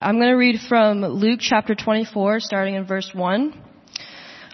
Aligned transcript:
I'm 0.00 0.18
going 0.18 0.28
to 0.28 0.36
read 0.36 0.60
from 0.68 1.00
Luke 1.00 1.40
chapter 1.42 1.74
24, 1.74 2.38
starting 2.38 2.76
in 2.76 2.86
verse 2.86 3.10
1. 3.12 3.52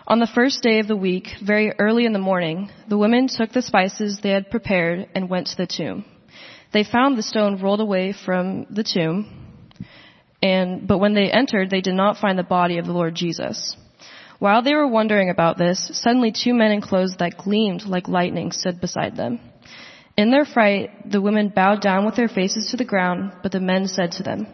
On 0.06 0.18
the 0.18 0.26
first 0.34 0.62
day 0.62 0.78
of 0.78 0.88
the 0.88 0.96
week, 0.96 1.28
very 1.44 1.70
early 1.78 2.06
in 2.06 2.14
the 2.14 2.18
morning, 2.18 2.70
the 2.88 2.96
women 2.96 3.28
took 3.28 3.52
the 3.52 3.60
spices 3.60 4.20
they 4.22 4.30
had 4.30 4.50
prepared 4.50 5.06
and 5.14 5.28
went 5.28 5.48
to 5.48 5.56
the 5.58 5.66
tomb. 5.66 6.06
They 6.72 6.82
found 6.82 7.18
the 7.18 7.22
stone 7.22 7.60
rolled 7.60 7.82
away 7.82 8.14
from 8.14 8.68
the 8.70 8.84
tomb, 8.84 9.66
and, 10.42 10.88
but 10.88 10.96
when 10.96 11.12
they 11.12 11.30
entered, 11.30 11.68
they 11.68 11.82
did 11.82 11.94
not 11.94 12.16
find 12.16 12.38
the 12.38 12.42
body 12.42 12.78
of 12.78 12.86
the 12.86 12.92
Lord 12.92 13.14
Jesus. 13.14 13.76
While 14.38 14.62
they 14.62 14.74
were 14.74 14.88
wondering 14.88 15.28
about 15.28 15.58
this, 15.58 15.90
suddenly 15.92 16.32
two 16.32 16.54
men 16.54 16.72
in 16.72 16.80
clothes 16.80 17.16
that 17.18 17.36
gleamed 17.36 17.82
like 17.84 18.08
lightning 18.08 18.50
stood 18.50 18.80
beside 18.80 19.14
them. 19.14 19.40
In 20.16 20.30
their 20.30 20.44
fright, 20.44 21.10
the 21.10 21.20
women 21.20 21.48
bowed 21.48 21.82
down 21.82 22.06
with 22.06 22.14
their 22.14 22.28
faces 22.28 22.70
to 22.70 22.78
the 22.78 22.84
ground, 22.84 23.32
but 23.42 23.52
the 23.52 23.60
men 23.60 23.88
said 23.88 24.12
to 24.12 24.22
them, 24.22 24.46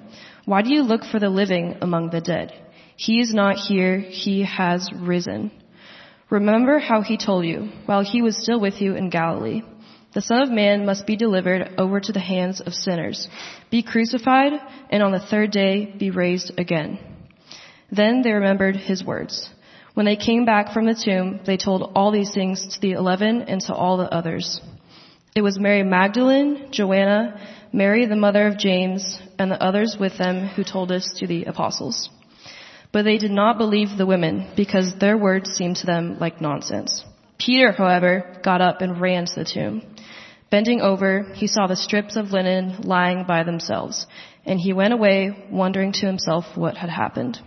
why 0.51 0.63
do 0.63 0.75
you 0.75 0.83
look 0.83 1.05
for 1.05 1.21
the 1.21 1.29
living 1.29 1.77
among 1.81 2.11
the 2.11 2.21
dead? 2.21 2.53
He 2.97 3.21
is 3.21 3.33
not 3.33 3.55
here, 3.55 4.01
he 4.01 4.43
has 4.43 4.91
risen. 4.93 5.53
Remember 6.29 6.81
how 6.81 7.03
he 7.03 7.17
told 7.17 7.45
you, 7.45 7.69
while 7.87 8.03
he 8.03 8.21
was 8.21 8.37
still 8.37 8.59
with 8.59 8.81
you 8.81 8.97
in 8.97 9.11
Galilee. 9.11 9.63
The 10.13 10.21
Son 10.21 10.43
of 10.43 10.51
Man 10.51 10.85
must 10.85 11.07
be 11.07 11.15
delivered 11.15 11.77
over 11.79 12.01
to 12.01 12.13
the 12.13 12.19
hands 12.19 12.61
of 12.61 12.75
sinners, 12.75 13.29
be 13.71 13.85
crucified, 13.85 14.55
and 14.91 15.05
on 15.05 15.13
the 15.13 15.25
third 15.31 15.53
day 15.53 15.95
be 15.97 16.11
raised 16.11 16.51
again. 16.59 16.99
Then 17.93 18.23
they 18.23 18.33
remembered 18.33 18.75
his 18.75 19.05
words. 19.05 19.49
When 19.95 20.05
they 20.05 20.17
came 20.17 20.47
back 20.47 20.73
from 20.73 20.85
the 20.85 21.01
tomb, 21.01 21.39
they 21.47 21.59
told 21.59 21.93
all 21.95 22.11
these 22.11 22.35
things 22.35 22.75
to 22.75 22.81
the 22.81 22.95
eleven 22.95 23.43
and 23.43 23.61
to 23.67 23.73
all 23.73 23.99
the 23.99 24.13
others. 24.13 24.61
It 25.37 25.43
was 25.43 25.61
Mary 25.61 25.85
Magdalene, 25.85 26.73
Joanna, 26.73 27.39
Mary 27.73 28.07
the 28.07 28.17
mother 28.17 28.47
of 28.47 28.59
James, 28.59 29.21
and 29.39 29.51
the 29.51 29.63
others 29.63 29.97
with 29.99 30.19
them 30.19 30.49
who 30.49 30.65
told 30.65 30.91
us 30.91 31.09
to 31.19 31.27
the 31.27 31.45
apostles. 31.45 32.11
But 32.93 33.05
they 33.05 33.19
did 33.19 33.31
not 33.31 33.59
believe 33.59 33.97
the 33.97 34.07
women 34.07 34.53
because 34.57 34.93
their 34.99 35.17
words 35.17 35.51
seemed 35.51 35.77
to 35.77 35.87
them 35.87 36.19
like 36.19 36.41
nonsense. 36.41 37.05
Peter, 37.39 37.73
however, 37.73 38.41
got 38.43 38.61
up 38.61 38.81
and 38.81 39.01
ran 39.01 39.27
to 39.27 39.35
the 39.37 39.45
tomb. 39.45 39.83
Bending 40.51 40.81
over, 40.81 41.33
he 41.35 41.47
saw 41.47 41.69
the 41.69 41.77
strips 41.77 42.17
of 42.17 42.33
linen 42.33 42.83
lying 42.83 43.25
by 43.27 43.45
themselves, 43.45 44.07
and 44.45 44.59
he 44.59 44.73
went 44.73 44.93
away 44.93 45.47
wondering 45.51 45.93
to 45.93 46.07
himself 46.07 46.45
what 46.57 46.77
had 46.77 46.91
happened. 46.91 47.39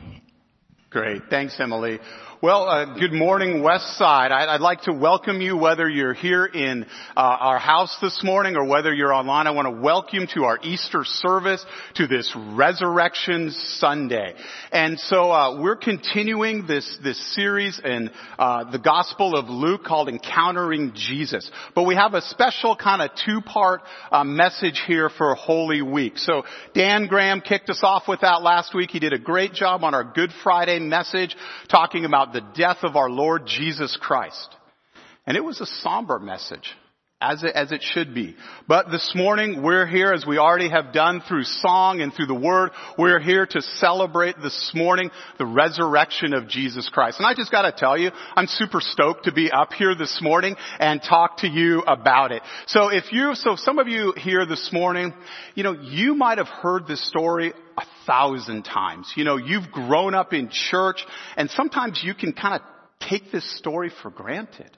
Great. 0.89 1.23
Thanks, 1.29 1.59
Emily. 1.59 1.99
Well, 2.43 2.67
uh, 2.67 2.99
good 2.99 3.13
morning, 3.13 3.63
West 3.63 3.97
Side. 3.97 4.33
I'd, 4.33 4.49
I'd, 4.49 4.59
like 4.59 4.81
to 4.81 4.91
welcome 4.91 5.39
you, 5.39 5.55
whether 5.55 5.87
you're 5.87 6.13
here 6.13 6.45
in 6.45 6.83
uh, 7.15 7.19
our 7.21 7.57
house 7.57 7.97
this 8.01 8.21
morning 8.21 8.57
or 8.57 8.65
whether 8.65 8.93
you're 8.93 9.13
online. 9.13 9.47
I 9.47 9.51
want 9.51 9.67
to 9.67 9.81
welcome 9.81 10.19
you 10.19 10.27
to 10.33 10.43
our 10.43 10.59
Easter 10.61 11.05
service, 11.05 11.65
to 11.95 12.05
this 12.05 12.35
Resurrection 12.35 13.51
Sunday. 13.51 14.35
And 14.73 14.99
so 14.99 15.31
uh, 15.31 15.61
we're 15.61 15.77
continuing 15.77 16.67
this 16.67 16.97
this 17.01 17.33
series 17.33 17.79
in 17.81 18.11
uh, 18.37 18.69
the 18.69 18.79
Gospel 18.79 19.37
of 19.37 19.47
Luke 19.47 19.85
called 19.85 20.09
"Encountering 20.09 20.91
Jesus." 20.95 21.49
But 21.75 21.83
we 21.83 21.95
have 21.95 22.13
a 22.13 22.21
special 22.23 22.75
kind 22.75 23.01
of 23.01 23.11
two 23.25 23.39
part 23.39 23.83
uh, 24.11 24.25
message 24.25 24.83
here 24.85 25.09
for 25.09 25.33
Holy 25.35 25.81
Week. 25.81 26.17
So 26.17 26.43
Dan 26.75 27.07
Graham 27.07 27.39
kicked 27.39 27.69
us 27.69 27.79
off 27.83 28.03
with 28.09 28.19
that 28.19 28.41
last 28.41 28.75
week. 28.75 28.91
He 28.91 28.99
did 28.99 29.13
a 29.13 29.17
great 29.17 29.53
job 29.53 29.85
on 29.85 29.93
our 29.93 30.03
Good 30.03 30.31
Friday 30.43 30.79
message, 30.79 31.37
talking 31.69 32.03
about 32.03 32.32
the 32.33 32.41
death 32.55 32.79
of 32.83 32.95
our 32.95 33.09
Lord 33.09 33.45
Jesus 33.45 33.97
Christ. 33.99 34.55
And 35.25 35.37
it 35.37 35.43
was 35.43 35.61
a 35.61 35.65
somber 35.65 36.19
message. 36.19 36.75
As 37.25 37.41
it, 37.41 37.55
as 37.55 37.71
it 37.71 37.81
should 37.81 38.13
be. 38.13 38.35
But 38.67 38.91
this 38.91 39.13
morning 39.15 39.63
we're 39.63 39.85
here 39.85 40.11
as 40.11 40.25
we 40.25 40.37
already 40.37 40.67
have 40.69 40.91
done 40.91 41.21
through 41.25 41.45
song 41.45 42.01
and 42.01 42.13
through 42.13 42.25
the 42.25 42.35
word. 42.35 42.71
We're 42.97 43.21
here 43.21 43.45
to 43.45 43.61
celebrate 43.61 44.35
this 44.43 44.73
morning 44.75 45.09
the 45.37 45.45
resurrection 45.45 46.33
of 46.33 46.49
Jesus 46.49 46.89
Christ. 46.89 47.19
And 47.19 47.25
I 47.25 47.33
just 47.33 47.49
gotta 47.49 47.71
tell 47.71 47.97
you, 47.97 48.11
I'm 48.35 48.47
super 48.47 48.81
stoked 48.81 49.23
to 49.23 49.31
be 49.31 49.49
up 49.49 49.71
here 49.71 49.95
this 49.95 50.19
morning 50.21 50.57
and 50.79 51.01
talk 51.01 51.37
to 51.37 51.47
you 51.47 51.83
about 51.83 52.33
it. 52.33 52.41
So 52.67 52.89
if 52.89 53.13
you, 53.13 53.35
so 53.35 53.55
some 53.55 53.79
of 53.79 53.87
you 53.87 54.13
here 54.17 54.45
this 54.45 54.71
morning, 54.73 55.13
you 55.55 55.63
know, 55.63 55.79
you 55.81 56.15
might 56.15 56.39
have 56.39 56.49
heard 56.49 56.87
this 56.87 57.07
story 57.07 57.53
a 57.77 57.83
thousand 58.05 58.63
times. 58.63 59.13
You 59.15 59.23
know, 59.23 59.37
you've 59.37 59.71
grown 59.71 60.13
up 60.13 60.33
in 60.33 60.49
church 60.51 61.05
and 61.37 61.49
sometimes 61.51 62.01
you 62.03 62.15
can 62.15 62.33
kind 62.33 62.55
of 62.55 62.61
take 63.07 63.31
this 63.31 63.49
story 63.57 63.91
for 64.01 64.11
granted. 64.11 64.77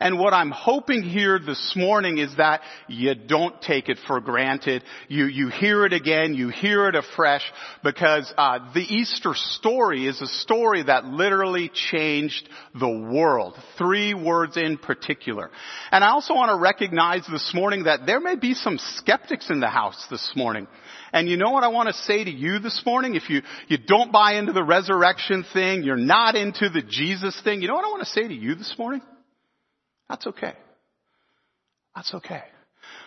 And 0.00 0.18
what 0.18 0.34
I'm 0.34 0.50
hoping 0.50 1.02
here 1.02 1.38
this 1.38 1.74
morning 1.74 2.18
is 2.18 2.36
that 2.36 2.60
you 2.86 3.14
don't 3.14 3.60
take 3.62 3.88
it 3.88 3.98
for 4.06 4.20
granted. 4.20 4.84
You, 5.08 5.26
you 5.26 5.48
hear 5.48 5.86
it 5.86 5.92
again, 5.92 6.34
you 6.34 6.48
hear 6.48 6.88
it 6.88 6.94
afresh, 6.94 7.42
because 7.82 8.32
uh, 8.36 8.72
the 8.74 8.80
Easter 8.80 9.32
story 9.34 10.06
is 10.06 10.20
a 10.20 10.26
story 10.26 10.82
that 10.82 11.06
literally 11.06 11.70
changed 11.72 12.48
the 12.78 12.88
world. 12.88 13.54
Three 13.78 14.12
words 14.14 14.56
in 14.56 14.76
particular. 14.76 15.50
And 15.90 16.04
I 16.04 16.10
also 16.10 16.34
want 16.34 16.50
to 16.50 16.56
recognize 16.56 17.26
this 17.30 17.52
morning 17.54 17.84
that 17.84 18.06
there 18.06 18.20
may 18.20 18.36
be 18.36 18.54
some 18.54 18.78
skeptics 18.78 19.50
in 19.50 19.60
the 19.60 19.68
house 19.68 20.06
this 20.10 20.32
morning. 20.36 20.66
And 21.12 21.28
you 21.28 21.36
know 21.36 21.50
what 21.50 21.64
I 21.64 21.68
want 21.68 21.88
to 21.88 21.94
say 21.94 22.24
to 22.24 22.30
you 22.30 22.58
this 22.58 22.82
morning? 22.84 23.14
If 23.14 23.30
you, 23.30 23.42
you 23.68 23.78
don't 23.78 24.12
buy 24.12 24.34
into 24.34 24.52
the 24.52 24.62
resurrection 24.62 25.44
thing, 25.52 25.82
you're 25.82 25.96
not 25.96 26.34
into 26.34 26.68
the 26.68 26.82
Jesus 26.82 27.40
thing, 27.42 27.62
you 27.62 27.68
know 27.68 27.74
what 27.74 27.84
I 27.84 27.88
want 27.88 28.02
to 28.02 28.10
say 28.10 28.28
to 28.28 28.34
you 28.34 28.54
this 28.54 28.74
morning? 28.78 29.00
That's 30.08 30.26
okay. 30.26 30.54
That's 31.94 32.14
okay. 32.14 32.42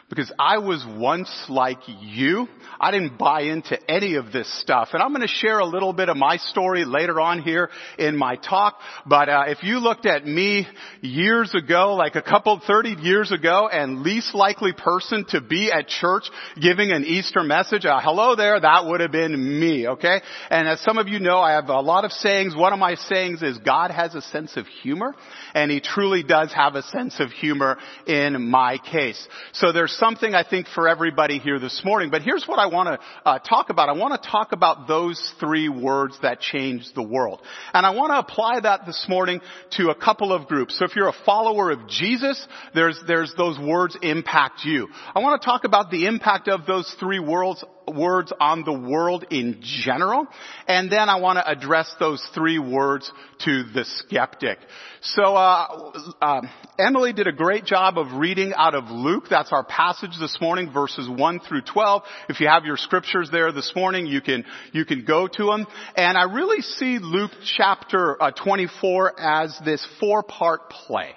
Because 0.09 0.31
I 0.39 0.57
was 0.57 0.83
once 0.87 1.29
like 1.49 1.77
you. 1.85 2.47
I 2.79 2.89
didn't 2.89 3.19
buy 3.19 3.41
into 3.41 3.77
any 3.89 4.15
of 4.15 4.31
this 4.31 4.51
stuff. 4.61 4.89
And 4.93 5.03
I'm 5.03 5.09
going 5.09 5.21
to 5.21 5.27
share 5.27 5.59
a 5.59 5.65
little 5.65 5.93
bit 5.93 6.09
of 6.09 6.17
my 6.17 6.37
story 6.37 6.83
later 6.83 7.21
on 7.21 7.43
here 7.43 7.69
in 7.99 8.17
my 8.17 8.37
talk. 8.37 8.79
But 9.05 9.29
uh, 9.29 9.43
if 9.47 9.61
you 9.61 9.79
looked 9.79 10.07
at 10.07 10.25
me 10.25 10.67
years 11.01 11.53
ago, 11.53 11.93
like 11.95 12.15
a 12.15 12.23
couple, 12.23 12.59
30 12.65 12.95
years 13.01 13.31
ago, 13.31 13.69
and 13.71 14.01
least 14.01 14.33
likely 14.33 14.73
person 14.73 15.25
to 15.29 15.41
be 15.41 15.71
at 15.71 15.87
church 15.87 16.23
giving 16.59 16.91
an 16.91 17.05
Easter 17.05 17.43
message, 17.43 17.85
uh, 17.85 17.99
hello 18.01 18.35
there, 18.35 18.59
that 18.59 18.85
would 18.87 19.01
have 19.01 19.11
been 19.11 19.59
me, 19.59 19.89
okay? 19.89 20.21
And 20.49 20.67
as 20.67 20.81
some 20.81 20.97
of 20.97 21.07
you 21.07 21.19
know, 21.19 21.37
I 21.37 21.51
have 21.51 21.69
a 21.69 21.81
lot 21.81 22.03
of 22.03 22.11
sayings. 22.11 22.55
One 22.55 22.73
of 22.73 22.79
my 22.79 22.95
sayings 22.95 23.43
is 23.43 23.59
God 23.59 23.91
has 23.91 24.15
a 24.15 24.21
sense 24.21 24.57
of 24.57 24.65
humor, 24.65 25.13
and 25.53 25.69
He 25.69 25.81
truly 25.81 26.23
does 26.23 26.51
have 26.53 26.73
a 26.73 26.81
sense 26.83 27.19
of 27.19 27.29
humor 27.29 27.77
in 28.07 28.49
my 28.49 28.79
case. 28.79 29.27
So 29.53 29.71
there's 29.71 29.98
something 29.99 30.33
I 30.33 30.43
think 30.47 30.67
for 30.73 30.87
everybody 30.87 31.39
here 31.39 31.59
this 31.59 31.81
morning, 31.83 32.09
but 32.09 32.21
here's 32.21 32.45
what 32.45 32.57
I 32.57 32.67
want 32.67 32.87
to 32.89 33.29
uh, 33.29 33.39
talk 33.39 33.69
about. 33.69 33.89
I 33.89 33.91
want 33.91 34.21
to 34.21 34.29
talk 34.29 34.53
about 34.53 34.87
those 34.87 35.33
three 35.39 35.69
words 35.69 36.17
that 36.21 36.39
changed 36.39 36.95
the 36.95 37.03
world. 37.03 37.41
And 37.73 37.85
I 37.85 37.91
want 37.91 38.11
to 38.11 38.19
apply 38.19 38.61
that 38.61 38.85
this 38.85 39.05
morning 39.09 39.41
to 39.71 39.89
a 39.89 39.95
couple 39.95 40.31
of 40.33 40.47
groups. 40.47 40.79
So 40.79 40.85
if 40.85 40.95
you're 40.95 41.09
a 41.09 41.25
follower 41.25 41.71
of 41.71 41.87
Jesus, 41.87 42.47
there's, 42.73 42.99
there's 43.07 43.33
those 43.37 43.59
words 43.59 43.97
impact 44.01 44.63
you. 44.63 44.87
I 45.13 45.19
want 45.19 45.41
to 45.41 45.45
talk 45.45 45.65
about 45.65 45.91
the 45.91 46.07
impact 46.07 46.47
of 46.47 46.65
those 46.65 46.93
three 46.99 47.19
words 47.19 47.63
words 47.89 48.31
on 48.39 48.63
the 48.63 48.73
world 48.73 49.25
in 49.29 49.59
general, 49.61 50.27
and 50.67 50.91
then 50.91 51.09
I 51.09 51.19
want 51.19 51.37
to 51.37 51.49
address 51.49 51.93
those 51.99 52.25
three 52.33 52.59
words 52.59 53.11
to 53.45 53.63
the 53.63 53.85
skeptic. 53.85 54.59
So, 55.01 55.23
uh, 55.23 55.91
uh, 56.21 56.41
Emily 56.77 57.13
did 57.13 57.27
a 57.27 57.31
great 57.31 57.65
job 57.65 57.97
of 57.97 58.13
reading 58.13 58.53
out 58.55 58.75
of 58.75 58.85
Luke. 58.89 59.25
That's 59.29 59.51
our 59.51 59.63
passage 59.63 60.17
this 60.19 60.37
morning, 60.41 60.71
verses 60.71 61.07
1 61.09 61.39
through 61.41 61.61
12. 61.61 62.03
If 62.27 62.39
you 62.39 62.47
have 62.47 62.65
your 62.65 62.77
scriptures 62.77 63.29
there 63.31 63.51
this 63.51 63.71
morning, 63.75 64.07
you 64.07 64.21
can, 64.21 64.45
you 64.73 64.85
can 64.85 65.05
go 65.05 65.27
to 65.27 65.45
them. 65.45 65.67
And 65.95 66.17
I 66.17 66.23
really 66.23 66.61
see 66.61 66.99
Luke 66.99 67.31
chapter 67.57 68.21
uh, 68.21 68.31
24 68.31 69.19
as 69.19 69.57
this 69.63 69.85
four-part 69.99 70.69
play. 70.69 71.11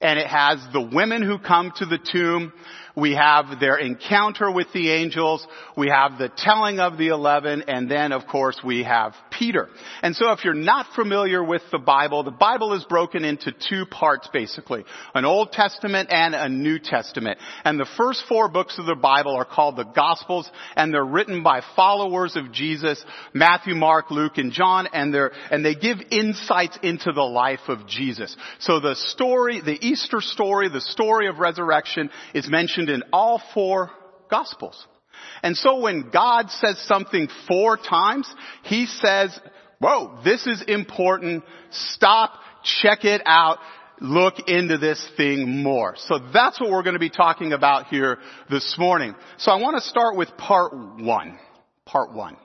And 0.00 0.18
it 0.18 0.28
has 0.28 0.64
the 0.72 0.80
women 0.80 1.22
who 1.22 1.38
come 1.38 1.72
to 1.76 1.86
the 1.86 1.98
tomb, 1.98 2.52
we 2.98 3.14
have 3.14 3.60
their 3.60 3.76
encounter 3.76 4.50
with 4.50 4.66
the 4.74 4.90
angels, 4.90 5.46
we 5.76 5.88
have 5.88 6.18
the 6.18 6.30
telling 6.36 6.80
of 6.80 6.98
the 6.98 7.08
eleven, 7.08 7.62
and 7.68 7.90
then 7.90 8.12
of 8.12 8.26
course 8.26 8.60
we 8.64 8.82
have 8.82 9.14
Peter. 9.30 9.68
And 10.02 10.16
so 10.16 10.32
if 10.32 10.44
you're 10.44 10.54
not 10.54 10.86
familiar 10.94 11.42
with 11.42 11.62
the 11.70 11.78
Bible, 11.78 12.24
the 12.24 12.30
Bible 12.30 12.74
is 12.74 12.84
broken 12.84 13.24
into 13.24 13.52
two 13.52 13.86
parts 13.86 14.28
basically. 14.32 14.84
An 15.14 15.24
Old 15.24 15.52
Testament 15.52 16.08
and 16.12 16.34
a 16.34 16.48
New 16.48 16.78
Testament. 16.78 17.38
And 17.64 17.78
the 17.78 17.88
first 17.96 18.24
four 18.28 18.48
books 18.48 18.78
of 18.78 18.86
the 18.86 18.96
Bible 18.96 19.36
are 19.36 19.44
called 19.44 19.76
the 19.76 19.84
Gospels, 19.84 20.50
and 20.74 20.92
they're 20.92 21.04
written 21.04 21.42
by 21.42 21.62
followers 21.76 22.34
of 22.36 22.52
Jesus, 22.52 23.04
Matthew, 23.32 23.74
Mark, 23.74 24.10
Luke, 24.10 24.38
and 24.38 24.52
John, 24.52 24.88
and 24.92 25.14
they're, 25.14 25.32
and 25.50 25.64
they 25.64 25.74
give 25.74 25.98
insights 26.10 26.78
into 26.82 27.12
the 27.12 27.22
life 27.22 27.68
of 27.68 27.86
Jesus. 27.86 28.36
So 28.58 28.80
the 28.80 28.94
story, 28.94 29.60
the 29.60 29.78
Easter 29.80 30.20
story, 30.20 30.68
the 30.68 30.80
story 30.80 31.28
of 31.28 31.38
resurrection 31.38 32.10
is 32.34 32.48
mentioned 32.48 32.87
mentioned 32.88 33.04
in 33.04 33.10
all 33.12 33.40
four 33.54 33.90
gospels. 34.30 34.86
And 35.42 35.56
so 35.56 35.80
when 35.80 36.10
God 36.10 36.50
says 36.50 36.78
something 36.86 37.28
four 37.46 37.76
times, 37.76 38.32
He 38.64 38.86
says, 38.86 39.38
whoa, 39.78 40.20
this 40.24 40.46
is 40.46 40.62
important. 40.66 41.44
Stop, 41.70 42.32
check 42.62 43.04
it 43.04 43.22
out, 43.24 43.58
look 44.00 44.34
into 44.48 44.78
this 44.78 45.04
thing 45.16 45.62
more. 45.62 45.94
So 45.96 46.18
that's 46.32 46.60
what 46.60 46.70
we're 46.70 46.82
going 46.82 46.94
to 46.94 47.00
be 47.00 47.10
talking 47.10 47.52
about 47.52 47.86
here 47.86 48.18
this 48.50 48.76
morning. 48.78 49.14
So 49.38 49.50
I 49.50 49.60
want 49.60 49.76
to 49.76 49.88
start 49.88 50.16
with 50.16 50.28
part 50.36 50.72
one. 50.74 51.38
Part 51.84 52.12
one. 52.12 52.36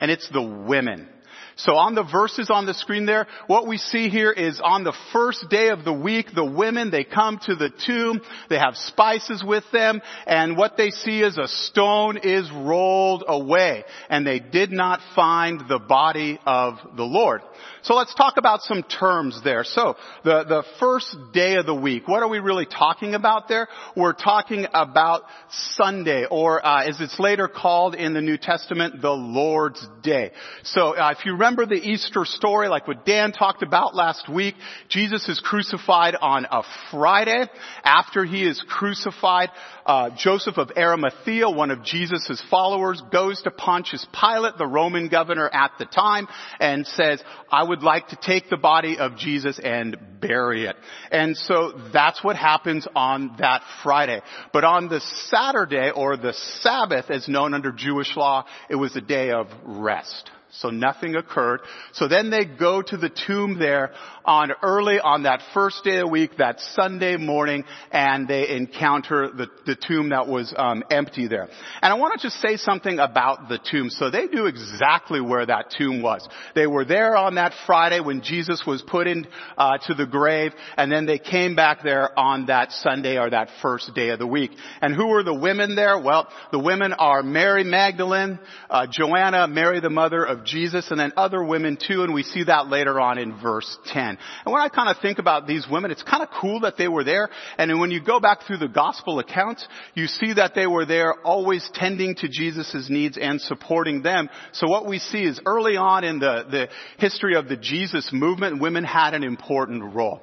And 0.00 0.10
it's 0.10 0.28
the 0.30 0.42
women. 0.42 1.08
So 1.56 1.76
on 1.76 1.94
the 1.94 2.02
verses 2.02 2.50
on 2.50 2.66
the 2.66 2.74
screen 2.74 3.06
there, 3.06 3.26
what 3.46 3.66
we 3.66 3.78
see 3.78 4.08
here 4.08 4.32
is 4.32 4.60
on 4.62 4.84
the 4.84 4.96
first 5.12 5.48
day 5.50 5.68
of 5.68 5.84
the 5.84 5.92
week, 5.92 6.34
the 6.34 6.44
women, 6.44 6.90
they 6.90 7.04
come 7.04 7.38
to 7.46 7.54
the 7.54 7.70
tomb, 7.86 8.20
they 8.48 8.58
have 8.58 8.76
spices 8.76 9.44
with 9.46 9.64
them, 9.72 10.02
and 10.26 10.56
what 10.56 10.76
they 10.76 10.90
see 10.90 11.22
is 11.22 11.38
a 11.38 11.48
stone 11.48 12.18
is 12.22 12.50
rolled 12.50 13.24
away, 13.26 13.84
and 14.08 14.26
they 14.26 14.40
did 14.40 14.72
not 14.72 15.00
find 15.14 15.62
the 15.68 15.78
body 15.78 16.38
of 16.44 16.74
the 16.96 17.04
Lord. 17.04 17.42
So 17.84 17.94
let's 17.96 18.14
talk 18.14 18.38
about 18.38 18.62
some 18.62 18.82
terms 18.82 19.38
there. 19.44 19.62
So 19.62 19.96
the, 20.24 20.44
the 20.44 20.64
first 20.80 21.14
day 21.34 21.56
of 21.56 21.66
the 21.66 21.74
week, 21.74 22.08
what 22.08 22.22
are 22.22 22.28
we 22.28 22.38
really 22.38 22.64
talking 22.64 23.14
about 23.14 23.46
there? 23.46 23.68
We're 23.94 24.14
talking 24.14 24.66
about 24.72 25.24
Sunday, 25.72 26.24
or 26.30 26.64
uh, 26.64 26.88
as 26.88 26.98
it's 27.02 27.20
later 27.20 27.46
called 27.46 27.94
in 27.94 28.14
the 28.14 28.22
New 28.22 28.38
Testament, 28.38 29.02
the 29.02 29.10
Lord's 29.10 29.86
Day. 30.02 30.30
So 30.62 30.96
uh, 30.96 31.14
if 31.14 31.26
you 31.26 31.32
remember 31.32 31.66
the 31.66 31.74
Easter 31.74 32.24
story, 32.24 32.68
like 32.68 32.88
what 32.88 33.04
Dan 33.04 33.32
talked 33.32 33.62
about 33.62 33.94
last 33.94 34.30
week, 34.30 34.54
Jesus 34.88 35.28
is 35.28 35.38
crucified 35.44 36.16
on 36.18 36.46
a 36.50 36.62
Friday. 36.90 37.44
After 37.84 38.24
he 38.24 38.46
is 38.46 38.64
crucified, 38.66 39.50
uh, 39.84 40.08
Joseph 40.16 40.56
of 40.56 40.70
Arimathea, 40.74 41.50
one 41.50 41.70
of 41.70 41.84
Jesus' 41.84 42.42
followers, 42.50 43.02
goes 43.12 43.42
to 43.42 43.50
Pontius 43.50 44.06
Pilate, 44.18 44.56
the 44.56 44.66
Roman 44.66 45.08
governor 45.08 45.50
at 45.52 45.72
the 45.78 45.84
time, 45.84 46.28
and 46.58 46.86
says, 46.86 47.22
I 47.52 47.73
would 47.74 47.82
like 47.82 48.06
to 48.08 48.16
take 48.16 48.48
the 48.48 48.56
body 48.56 48.98
of 48.98 49.16
Jesus 49.16 49.58
and 49.58 49.96
bury 50.20 50.66
it. 50.66 50.76
And 51.10 51.36
so 51.36 51.72
that's 51.92 52.22
what 52.22 52.36
happens 52.36 52.86
on 52.94 53.34
that 53.40 53.62
Friday. 53.82 54.22
But 54.52 54.62
on 54.62 54.88
the 54.88 55.00
Saturday, 55.00 55.90
or 55.90 56.16
the 56.16 56.32
Sabbath 56.60 57.10
as 57.10 57.26
known 57.26 57.52
under 57.52 57.72
Jewish 57.72 58.16
law, 58.16 58.46
it 58.70 58.76
was 58.76 58.94
a 58.94 59.00
day 59.00 59.32
of 59.32 59.48
rest. 59.64 60.30
So 60.60 60.70
nothing 60.70 61.16
occurred. 61.16 61.60
So 61.92 62.06
then 62.06 62.30
they 62.30 62.44
go 62.44 62.80
to 62.80 62.96
the 62.96 63.10
tomb 63.10 63.58
there 63.58 63.92
on 64.24 64.52
early 64.62 65.00
on 65.00 65.24
that 65.24 65.40
first 65.52 65.84
day 65.84 65.96
of 65.96 66.06
the 66.06 66.12
week, 66.12 66.38
that 66.38 66.60
Sunday 66.60 67.16
morning, 67.16 67.64
and 67.90 68.28
they 68.28 68.48
encounter 68.48 69.30
the, 69.30 69.48
the 69.66 69.76
tomb 69.76 70.10
that 70.10 70.28
was 70.28 70.54
um, 70.56 70.82
empty 70.90 71.28
there. 71.28 71.48
And 71.82 71.92
I 71.92 71.94
want 71.94 72.18
to 72.18 72.26
just 72.26 72.40
say 72.40 72.56
something 72.56 72.98
about 72.98 73.48
the 73.48 73.58
tomb. 73.70 73.90
So 73.90 74.10
they 74.10 74.26
knew 74.26 74.46
exactly 74.46 75.20
where 75.20 75.44
that 75.44 75.74
tomb 75.76 76.02
was. 76.02 76.26
They 76.54 76.66
were 76.66 76.84
there 76.84 77.16
on 77.16 77.34
that 77.34 77.52
Friday 77.66 78.00
when 78.00 78.22
Jesus 78.22 78.62
was 78.66 78.80
put 78.82 79.06
into 79.06 79.28
uh, 79.58 79.78
the 79.96 80.06
grave, 80.06 80.52
and 80.76 80.90
then 80.90 81.06
they 81.06 81.18
came 81.18 81.54
back 81.54 81.82
there 81.82 82.16
on 82.18 82.46
that 82.46 82.72
Sunday 82.72 83.18
or 83.18 83.30
that 83.30 83.48
first 83.60 83.94
day 83.94 84.10
of 84.10 84.18
the 84.18 84.26
week. 84.26 84.52
And 84.80 84.94
who 84.94 85.08
were 85.08 85.22
the 85.22 85.34
women 85.34 85.74
there? 85.74 85.98
Well, 85.98 86.28
the 86.52 86.58
women 86.58 86.92
are 86.92 87.22
Mary 87.22 87.64
Magdalene, 87.64 88.38
uh, 88.70 88.86
Joanna, 88.90 89.46
Mary 89.48 89.80
the 89.80 89.90
mother 89.90 90.24
of 90.24 90.43
Jesus 90.44 90.90
and 90.90 90.98
then 90.98 91.12
other 91.16 91.42
women 91.42 91.76
too, 91.76 92.02
and 92.02 92.14
we 92.14 92.22
see 92.22 92.44
that 92.44 92.68
later 92.68 93.00
on 93.00 93.18
in 93.18 93.40
verse 93.40 93.78
10. 93.86 94.18
And 94.44 94.52
when 94.52 94.62
I 94.62 94.68
kind 94.68 94.88
of 94.88 94.96
think 95.00 95.18
about 95.18 95.46
these 95.46 95.66
women, 95.70 95.90
it's 95.90 96.02
kind 96.02 96.22
of 96.22 96.28
cool 96.40 96.60
that 96.60 96.76
they 96.76 96.88
were 96.88 97.04
there, 97.04 97.28
and 97.58 97.80
when 97.80 97.90
you 97.90 98.02
go 98.02 98.20
back 98.20 98.46
through 98.46 98.58
the 98.58 98.68
gospel 98.68 99.18
accounts, 99.18 99.66
you 99.94 100.06
see 100.06 100.34
that 100.34 100.54
they 100.54 100.66
were 100.66 100.86
there 100.86 101.14
always 101.22 101.68
tending 101.74 102.14
to 102.16 102.28
Jesus' 102.28 102.88
needs 102.88 103.18
and 103.20 103.40
supporting 103.40 104.02
them. 104.02 104.28
So 104.52 104.68
what 104.68 104.86
we 104.86 104.98
see 104.98 105.22
is 105.22 105.40
early 105.46 105.76
on 105.76 106.04
in 106.04 106.18
the, 106.18 106.44
the 106.50 106.68
history 106.98 107.36
of 107.36 107.48
the 107.48 107.56
Jesus 107.56 108.10
movement, 108.12 108.60
women 108.60 108.84
had 108.84 109.14
an 109.14 109.24
important 109.24 109.94
role. 109.94 110.20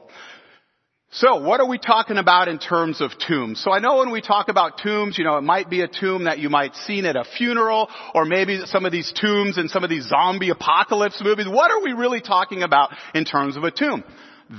So, 1.14 1.42
what 1.42 1.60
are 1.60 1.68
we 1.68 1.78
talking 1.78 2.18
about 2.18 2.48
in 2.48 2.58
terms 2.58 3.02
of 3.02 3.12
tombs? 3.18 3.62
So 3.62 3.70
I 3.70 3.80
know 3.80 3.98
when 3.98 4.12
we 4.12 4.22
talk 4.22 4.48
about 4.48 4.78
tombs, 4.78 5.18
you 5.18 5.26
know, 5.26 5.36
it 5.36 5.42
might 5.42 5.70
be 5.70 5.82
a 5.82 5.88
tomb 5.90 6.24
that 6.24 6.40
you 6.40 6.50
might 6.50 6.74
seen 6.74 7.06
at 7.06 7.18
a 7.18 7.26
funeral, 7.26 7.90
or 8.16 8.24
maybe 8.24 8.66
some 8.66 8.86
of 8.86 8.94
these 8.94 9.12
tombs 9.12 9.58
in 9.58 9.68
some 9.68 9.84
of 9.84 9.90
these 9.90 10.08
zombie 10.08 10.52
apocalypse 10.52 11.22
movies. 11.22 11.50
What 11.50 11.70
are 11.70 11.82
we 11.82 11.92
really 11.92 12.22
talking 12.22 12.64
about 12.64 12.92
in 13.14 13.26
terms 13.26 13.58
of 13.58 13.66
a 13.66 13.72
tomb? 13.72 14.06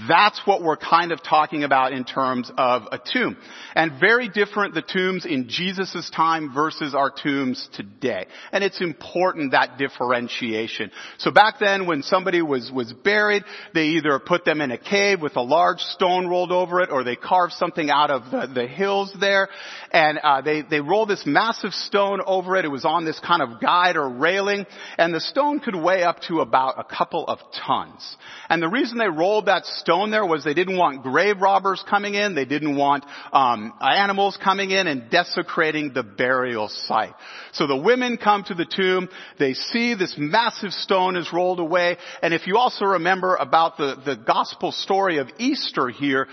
That's 0.09 0.41
what 0.47 0.63
we're 0.63 0.79
kind 0.79 1.13
of 1.13 1.23
talking 1.23 1.65
about 1.65 1.93
in 1.93 2.05
terms 2.05 2.51
of 2.57 2.85
a 2.91 2.99
tomb. 2.99 3.37
And 3.75 4.01
very 4.01 4.29
different 4.29 4.73
the 4.73 4.81
tombs 4.81 5.27
in 5.27 5.51
Jesus' 5.51 6.11
time 6.15 6.55
versus 6.55 6.95
our 6.95 7.11
tombs 7.11 7.69
today. 7.75 8.27
And 8.53 8.65
it's 8.65 8.81
important 8.81 9.53
that 9.53 9.77
differentiation. 9.77 10.93
So 11.19 11.31
back 11.31 11.57
then 11.61 11.87
when 11.87 12.03
somebody 12.03 12.41
was, 12.41 12.73
was 12.73 12.91
buried, 12.93 13.45
they 13.75 13.85
either 13.89 14.19
put 14.19 14.47
them 14.47 14.63
in 14.63 14.71
a 14.71 14.79
cave 14.79 15.21
with 15.21 15.37
a 15.37 15.43
large 15.43 15.81
stone 15.81 16.27
rolled 16.27 16.53
over 16.53 16.81
it 16.81 16.91
or 16.91 17.05
they 17.05 17.17
carved 17.17 17.53
something 17.53 17.91
out 17.91 18.11
of 18.11 18.31
the, 18.31 18.51
the 18.55 18.67
hills 18.67 19.15
there 19.21 19.51
and 19.93 20.19
uh, 20.23 20.41
they, 20.41 20.63
they 20.63 20.81
rolled 20.81 21.11
this 21.11 21.25
massive 21.27 21.75
stone 21.75 22.21
over 22.25 22.57
it. 22.57 22.65
It 22.65 22.69
was 22.69 22.87
on 22.87 23.05
this 23.05 23.21
kind 23.21 23.43
of 23.43 23.61
guide 23.61 23.97
or 23.97 24.09
railing 24.09 24.65
and 24.97 25.13
the 25.13 25.21
stone 25.21 25.61
could 25.61 25.77
weigh 25.77 26.03
up 26.03 26.21
to 26.29 26.41
about 26.41 26.79
a 26.79 26.85
couple 26.85 27.27
of 27.27 27.41
tons. 27.67 28.17
And 28.49 28.63
the 28.63 28.69
reason 28.69 28.97
they 28.97 29.09
rolled 29.09 29.47
that 29.47 29.67
stone 29.67 29.82
there 29.87 30.25
was 30.25 30.45
they 30.45 30.55
didn't 30.55 30.77
want 30.77 31.03
grave 31.03 31.41
robbers 31.41 31.83
coming 31.89 32.15
in. 32.15 32.35
They 32.35 32.45
didn't 32.45 32.77
want 32.77 33.05
um, 33.33 33.73
animals 33.81 34.39
coming 34.43 34.71
in 34.71 34.87
and 34.87 35.11
desecrating 35.11 35.93
the 35.93 36.03
burial 36.03 36.69
site. 36.69 37.15
So 37.53 37.67
the 37.67 37.77
women 37.77 38.17
come 38.17 38.45
to 38.45 38.55
the 38.55 38.67
tomb. 38.67 39.09
They 39.39 39.55
see 39.55 39.95
this 39.95 40.15
massive 40.17 40.73
stone 40.73 41.17
is 41.17 41.33
rolled 41.33 41.61
away. 41.61 41.97
And 42.23 42.35
if 42.35 42.47
you 42.47 42.57
also 42.57 42.85
remember 42.85 43.37
about 43.37 43.77
the, 43.77 43.97
the 44.05 44.17
gospel 44.17 44.73
story 44.73 45.19
of 45.19 45.29
Easter 45.39 45.89
here, 45.89 46.29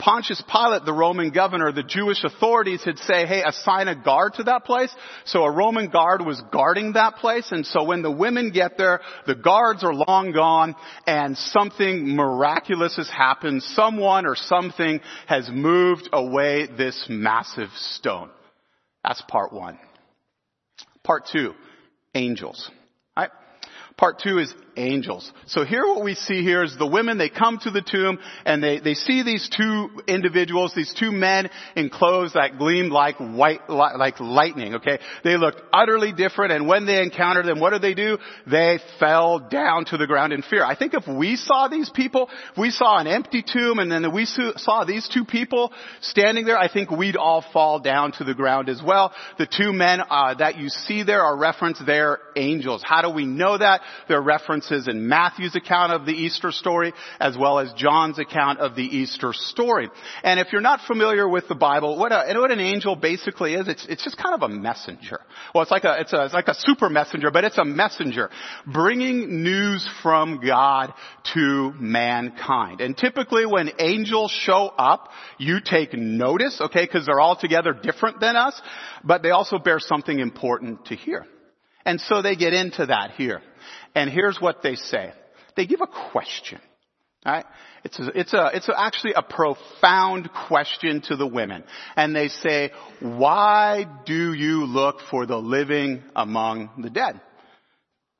Pontius 0.00 0.42
Pilate, 0.50 0.86
the 0.86 0.94
Roman 0.94 1.30
governor, 1.30 1.72
the 1.72 1.82
Jewish 1.82 2.24
authorities 2.24 2.82
had 2.82 2.98
say, 2.98 3.26
hey, 3.26 3.42
assign 3.44 3.86
a 3.86 3.94
guard 3.94 4.34
to 4.34 4.44
that 4.44 4.64
place. 4.64 4.92
So 5.26 5.44
a 5.44 5.50
Roman 5.50 5.90
guard 5.90 6.24
was 6.24 6.42
guarding 6.50 6.94
that 6.94 7.16
place. 7.16 7.52
And 7.52 7.66
so 7.66 7.84
when 7.84 8.00
the 8.00 8.10
women 8.10 8.50
get 8.50 8.78
there, 8.78 9.00
the 9.26 9.34
guards 9.34 9.84
are 9.84 9.92
long 9.92 10.32
gone 10.32 10.74
and 11.06 11.36
something 11.36 12.16
miraculous 12.16 12.96
has 12.96 13.10
happened. 13.10 13.62
Someone 13.62 14.24
or 14.24 14.36
something 14.36 15.00
has 15.26 15.50
moved 15.52 16.08
away 16.12 16.66
this 16.66 17.06
massive 17.10 17.70
stone. 17.76 18.30
That's 19.04 19.22
part 19.28 19.52
one. 19.52 19.78
Part 21.04 21.28
two, 21.30 21.54
angels. 22.14 22.70
Part 24.00 24.18
two 24.18 24.38
is 24.38 24.54
angels. 24.78 25.30
So 25.46 25.64
here 25.64 25.86
what 25.86 26.02
we 26.02 26.14
see 26.14 26.42
here 26.42 26.62
is 26.62 26.74
the 26.78 26.86
women, 26.86 27.18
they 27.18 27.28
come 27.28 27.58
to 27.64 27.70
the 27.70 27.82
tomb 27.82 28.18
and 28.46 28.62
they, 28.62 28.80
they 28.80 28.94
see 28.94 29.22
these 29.22 29.48
two 29.54 29.90
individuals, 30.08 30.72
these 30.74 30.94
two 30.98 31.12
men 31.12 31.50
in 31.76 31.90
clothes 31.90 32.32
that 32.32 32.56
gleamed 32.58 32.92
like 32.92 33.16
white, 33.18 33.68
like 33.68 34.20
lightning, 34.20 34.76
okay? 34.76 34.98
They 35.22 35.36
looked 35.36 35.60
utterly 35.70 36.12
different 36.12 36.52
and 36.52 36.66
when 36.66 36.86
they 36.86 37.02
encountered 37.02 37.44
them, 37.44 37.60
what 37.60 37.70
did 37.70 37.82
they 37.82 37.92
do? 37.92 38.16
They 38.50 38.78
fell 38.98 39.38
down 39.38 39.84
to 39.86 39.98
the 39.98 40.06
ground 40.06 40.32
in 40.32 40.40
fear. 40.42 40.64
I 40.64 40.76
think 40.76 40.94
if 40.94 41.06
we 41.06 41.36
saw 41.36 41.68
these 41.68 41.90
people, 41.90 42.30
if 42.52 42.58
we 42.58 42.70
saw 42.70 42.98
an 42.98 43.06
empty 43.06 43.44
tomb 43.46 43.80
and 43.80 43.92
then 43.92 44.14
we 44.14 44.24
saw 44.24 44.84
these 44.84 45.08
two 45.12 45.26
people 45.26 45.72
standing 46.00 46.46
there, 46.46 46.58
I 46.58 46.72
think 46.72 46.90
we'd 46.90 47.16
all 47.16 47.44
fall 47.52 47.80
down 47.80 48.12
to 48.12 48.24
the 48.24 48.34
ground 48.34 48.70
as 48.70 48.80
well. 48.82 49.12
The 49.36 49.46
two 49.46 49.74
men 49.74 50.00
uh, 50.08 50.34
that 50.34 50.56
you 50.56 50.70
see 50.70 51.02
there 51.02 51.22
are 51.22 51.36
referenced, 51.36 51.84
they're 51.84 52.18
angels. 52.34 52.82
How 52.82 53.02
do 53.02 53.10
we 53.10 53.26
know 53.26 53.58
that? 53.58 53.82
They're 54.08 54.20
references 54.20 54.88
in 54.88 55.08
Matthew's 55.08 55.56
account 55.56 55.92
of 55.92 56.06
the 56.06 56.12
Easter 56.12 56.52
story 56.52 56.92
as 57.18 57.36
well 57.36 57.58
as 57.58 57.72
John's 57.74 58.18
account 58.18 58.60
of 58.60 58.74
the 58.74 58.82
Easter 58.82 59.32
story. 59.32 59.88
And 60.22 60.40
if 60.40 60.52
you're 60.52 60.60
not 60.60 60.80
familiar 60.86 61.28
with 61.28 61.48
the 61.48 61.54
Bible, 61.54 61.98
what, 61.98 62.12
a, 62.12 62.32
what 62.38 62.50
an 62.50 62.60
angel 62.60 62.96
basically 62.96 63.54
is, 63.54 63.68
it's, 63.68 63.86
it's 63.88 64.04
just 64.04 64.16
kind 64.16 64.34
of 64.34 64.42
a 64.42 64.48
messenger. 64.48 65.20
Well, 65.54 65.62
it's 65.62 65.70
like 65.70 65.84
a, 65.84 66.00
it's 66.00 66.12
a, 66.12 66.24
it's 66.24 66.34
like 66.34 66.48
a 66.48 66.54
super 66.54 66.88
messenger, 66.88 67.30
but 67.30 67.44
it's 67.44 67.58
a 67.58 67.64
messenger 67.64 68.30
bringing 68.66 69.42
news 69.42 69.88
from 70.02 70.40
God 70.44 70.92
to 71.34 71.72
mankind. 71.78 72.80
And 72.80 72.96
typically 72.96 73.46
when 73.46 73.70
angels 73.78 74.30
show 74.30 74.68
up, 74.76 75.08
you 75.38 75.58
take 75.64 75.94
notice, 75.94 76.60
okay, 76.60 76.84
because 76.84 77.06
they're 77.06 77.20
altogether 77.20 77.72
different 77.72 78.20
than 78.20 78.36
us, 78.36 78.60
but 79.04 79.22
they 79.22 79.30
also 79.30 79.58
bear 79.58 79.78
something 79.78 80.18
important 80.18 80.86
to 80.86 80.96
hear. 80.96 81.26
And 81.84 82.00
so 82.00 82.22
they 82.22 82.36
get 82.36 82.52
into 82.52 82.86
that 82.86 83.12
here. 83.12 83.40
And 83.94 84.10
here's 84.10 84.40
what 84.40 84.62
they 84.62 84.74
say. 84.74 85.12
They 85.56 85.66
give 85.66 85.80
a 85.80 86.10
question. 86.12 86.60
It's 87.84 87.98
a, 87.98 88.18
it's 88.18 88.32
a, 88.32 88.50
it's 88.54 88.68
actually 88.74 89.14
a 89.14 89.22
profound 89.22 90.30
question 90.48 91.02
to 91.02 91.16
the 91.16 91.26
women. 91.26 91.64
And 91.96 92.14
they 92.14 92.28
say, 92.28 92.72
why 93.00 93.86
do 94.06 94.32
you 94.32 94.64
look 94.64 95.00
for 95.10 95.26
the 95.26 95.36
living 95.36 96.02
among 96.14 96.70
the 96.82 96.90
dead? 96.90 97.20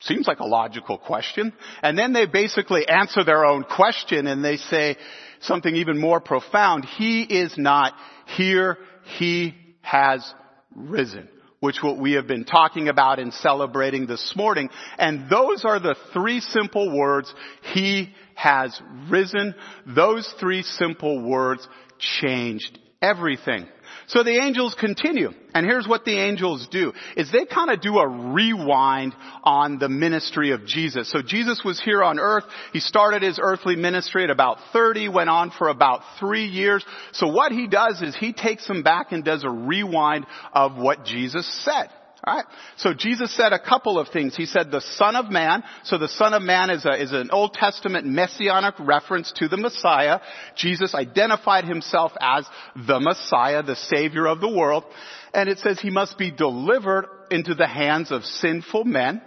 Seems 0.00 0.26
like 0.26 0.40
a 0.40 0.46
logical 0.46 0.96
question. 0.96 1.52
And 1.82 1.98
then 1.98 2.12
they 2.14 2.26
basically 2.26 2.88
answer 2.88 3.22
their 3.22 3.44
own 3.44 3.64
question 3.64 4.26
and 4.26 4.42
they 4.42 4.56
say 4.56 4.96
something 5.40 5.76
even 5.76 5.98
more 5.98 6.20
profound. 6.20 6.86
He 6.86 7.22
is 7.22 7.56
not 7.58 7.92
here. 8.36 8.78
He 9.18 9.54
has 9.82 10.34
risen 10.74 11.28
which 11.60 11.82
what 11.82 11.98
we 11.98 12.12
have 12.12 12.26
been 12.26 12.44
talking 12.44 12.88
about 12.88 13.18
and 13.18 13.32
celebrating 13.34 14.06
this 14.06 14.34
morning. 14.34 14.70
And 14.98 15.30
those 15.30 15.64
are 15.64 15.78
the 15.78 15.94
three 16.12 16.40
simple 16.40 16.96
words, 16.96 17.32
He 17.74 18.14
has 18.34 18.80
risen. 19.10 19.54
Those 19.86 20.32
three 20.40 20.62
simple 20.62 21.22
words 21.22 21.66
changed 21.98 22.78
everything. 23.02 23.66
So 24.06 24.22
the 24.22 24.40
angels 24.42 24.74
continue. 24.78 25.30
And 25.54 25.66
here's 25.66 25.86
what 25.86 26.04
the 26.04 26.18
angels 26.18 26.68
do, 26.70 26.92
is 27.16 27.30
they 27.32 27.44
kind 27.44 27.70
of 27.70 27.80
do 27.80 27.98
a 27.98 28.08
rewind 28.08 29.14
on 29.42 29.78
the 29.78 29.88
ministry 29.88 30.52
of 30.52 30.64
Jesus. 30.66 31.10
So 31.10 31.22
Jesus 31.22 31.62
was 31.64 31.80
here 31.80 32.02
on 32.02 32.18
earth. 32.18 32.44
He 32.72 32.80
started 32.80 33.22
his 33.22 33.38
earthly 33.42 33.76
ministry 33.76 34.24
at 34.24 34.30
about 34.30 34.58
30, 34.72 35.08
went 35.08 35.30
on 35.30 35.50
for 35.50 35.68
about 35.68 36.02
three 36.18 36.46
years. 36.46 36.84
So 37.12 37.28
what 37.28 37.52
he 37.52 37.66
does 37.66 38.00
is 38.00 38.16
he 38.16 38.32
takes 38.32 38.66
them 38.66 38.82
back 38.82 39.12
and 39.12 39.24
does 39.24 39.44
a 39.44 39.50
rewind 39.50 40.26
of 40.52 40.76
what 40.76 41.04
Jesus 41.04 41.46
said. 41.64 41.88
Alright? 42.26 42.44
So 42.76 42.92
Jesus 42.92 43.34
said 43.34 43.52
a 43.52 43.58
couple 43.58 43.98
of 43.98 44.08
things. 44.08 44.36
He 44.36 44.44
said 44.44 44.70
the 44.70 44.82
Son 44.82 45.16
of 45.16 45.30
Man. 45.30 45.62
So 45.84 45.96
the 45.96 46.08
Son 46.08 46.34
of 46.34 46.42
Man 46.42 46.68
is, 46.68 46.84
a, 46.84 47.02
is 47.02 47.12
an 47.12 47.30
Old 47.32 47.54
Testament 47.54 48.06
messianic 48.06 48.74
reference 48.78 49.32
to 49.36 49.48
the 49.48 49.56
Messiah. 49.56 50.20
Jesus 50.54 50.94
identified 50.94 51.64
himself 51.64 52.12
as 52.20 52.46
the 52.76 53.00
Messiah, 53.00 53.62
the 53.62 53.76
Savior 53.76 54.26
of 54.26 54.40
the 54.40 54.54
world. 54.54 54.84
And 55.32 55.48
it 55.48 55.58
says 55.60 55.80
he 55.80 55.90
must 55.90 56.18
be 56.18 56.30
delivered 56.30 57.06
into 57.30 57.54
the 57.54 57.68
hands 57.68 58.10
of 58.10 58.24
sinful 58.24 58.84
men. 58.84 59.22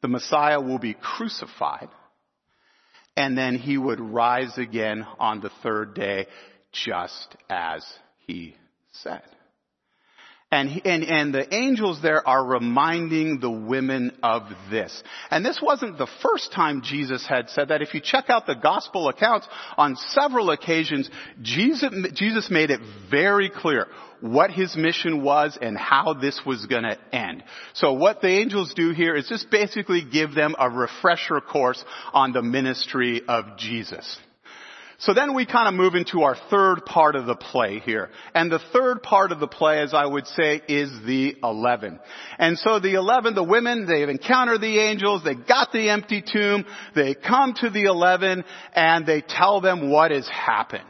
The 0.00 0.08
Messiah 0.08 0.60
will 0.60 0.78
be 0.78 0.94
crucified. 0.94 1.88
And 3.14 3.36
then 3.36 3.56
he 3.56 3.76
would 3.76 4.00
rise 4.00 4.56
again 4.56 5.06
on 5.18 5.40
the 5.40 5.50
third 5.62 5.94
day 5.94 6.28
just 6.72 7.36
as 7.50 7.84
he 8.26 8.56
said. 8.92 9.22
And, 10.52 10.80
and, 10.84 11.02
and 11.02 11.34
the 11.34 11.52
angels 11.52 12.00
there 12.00 12.26
are 12.26 12.44
reminding 12.44 13.40
the 13.40 13.50
women 13.50 14.12
of 14.22 14.44
this. 14.70 15.02
And 15.28 15.44
this 15.44 15.60
wasn't 15.60 15.98
the 15.98 16.06
first 16.22 16.52
time 16.52 16.82
Jesus 16.82 17.26
had 17.26 17.50
said 17.50 17.68
that. 17.68 17.82
If 17.82 17.94
you 17.94 18.00
check 18.00 18.30
out 18.30 18.46
the 18.46 18.54
gospel 18.54 19.08
accounts, 19.08 19.48
on 19.76 19.96
several 19.96 20.50
occasions, 20.50 21.10
Jesus, 21.42 21.92
Jesus 22.14 22.48
made 22.48 22.70
it 22.70 22.80
very 23.10 23.50
clear 23.50 23.88
what 24.20 24.52
his 24.52 24.76
mission 24.76 25.24
was 25.24 25.58
and 25.60 25.76
how 25.76 26.14
this 26.14 26.40
was 26.46 26.64
gonna 26.66 26.96
end. 27.12 27.42
So 27.74 27.94
what 27.94 28.20
the 28.20 28.28
angels 28.28 28.72
do 28.72 28.92
here 28.92 29.16
is 29.16 29.28
just 29.28 29.50
basically 29.50 30.04
give 30.04 30.32
them 30.32 30.54
a 30.58 30.70
refresher 30.70 31.40
course 31.40 31.84
on 32.12 32.32
the 32.32 32.42
ministry 32.42 33.20
of 33.26 33.58
Jesus. 33.58 34.16
So 34.98 35.12
then 35.12 35.34
we 35.34 35.44
kind 35.44 35.68
of 35.68 35.74
move 35.74 35.94
into 35.94 36.22
our 36.22 36.36
third 36.50 36.86
part 36.86 37.16
of 37.16 37.26
the 37.26 37.34
play 37.34 37.80
here. 37.80 38.08
And 38.34 38.50
the 38.50 38.60
third 38.72 39.02
part 39.02 39.30
of 39.30 39.40
the 39.40 39.46
play, 39.46 39.80
as 39.80 39.92
I 39.92 40.06
would 40.06 40.26
say, 40.26 40.62
is 40.68 40.90
the 41.04 41.36
11. 41.42 42.00
And 42.38 42.58
so 42.58 42.80
the 42.80 42.94
11, 42.94 43.34
the 43.34 43.42
women, 43.42 43.86
they've 43.86 44.08
encountered 44.08 44.62
the 44.62 44.78
angels, 44.78 45.22
they 45.22 45.34
got 45.34 45.70
the 45.72 45.90
empty 45.90 46.22
tomb, 46.22 46.64
they 46.94 47.14
come 47.14 47.52
to 47.60 47.68
the 47.68 47.84
11, 47.84 48.44
and 48.74 49.06
they 49.06 49.20
tell 49.20 49.60
them 49.60 49.90
what 49.90 50.12
has 50.12 50.28
happened. 50.28 50.84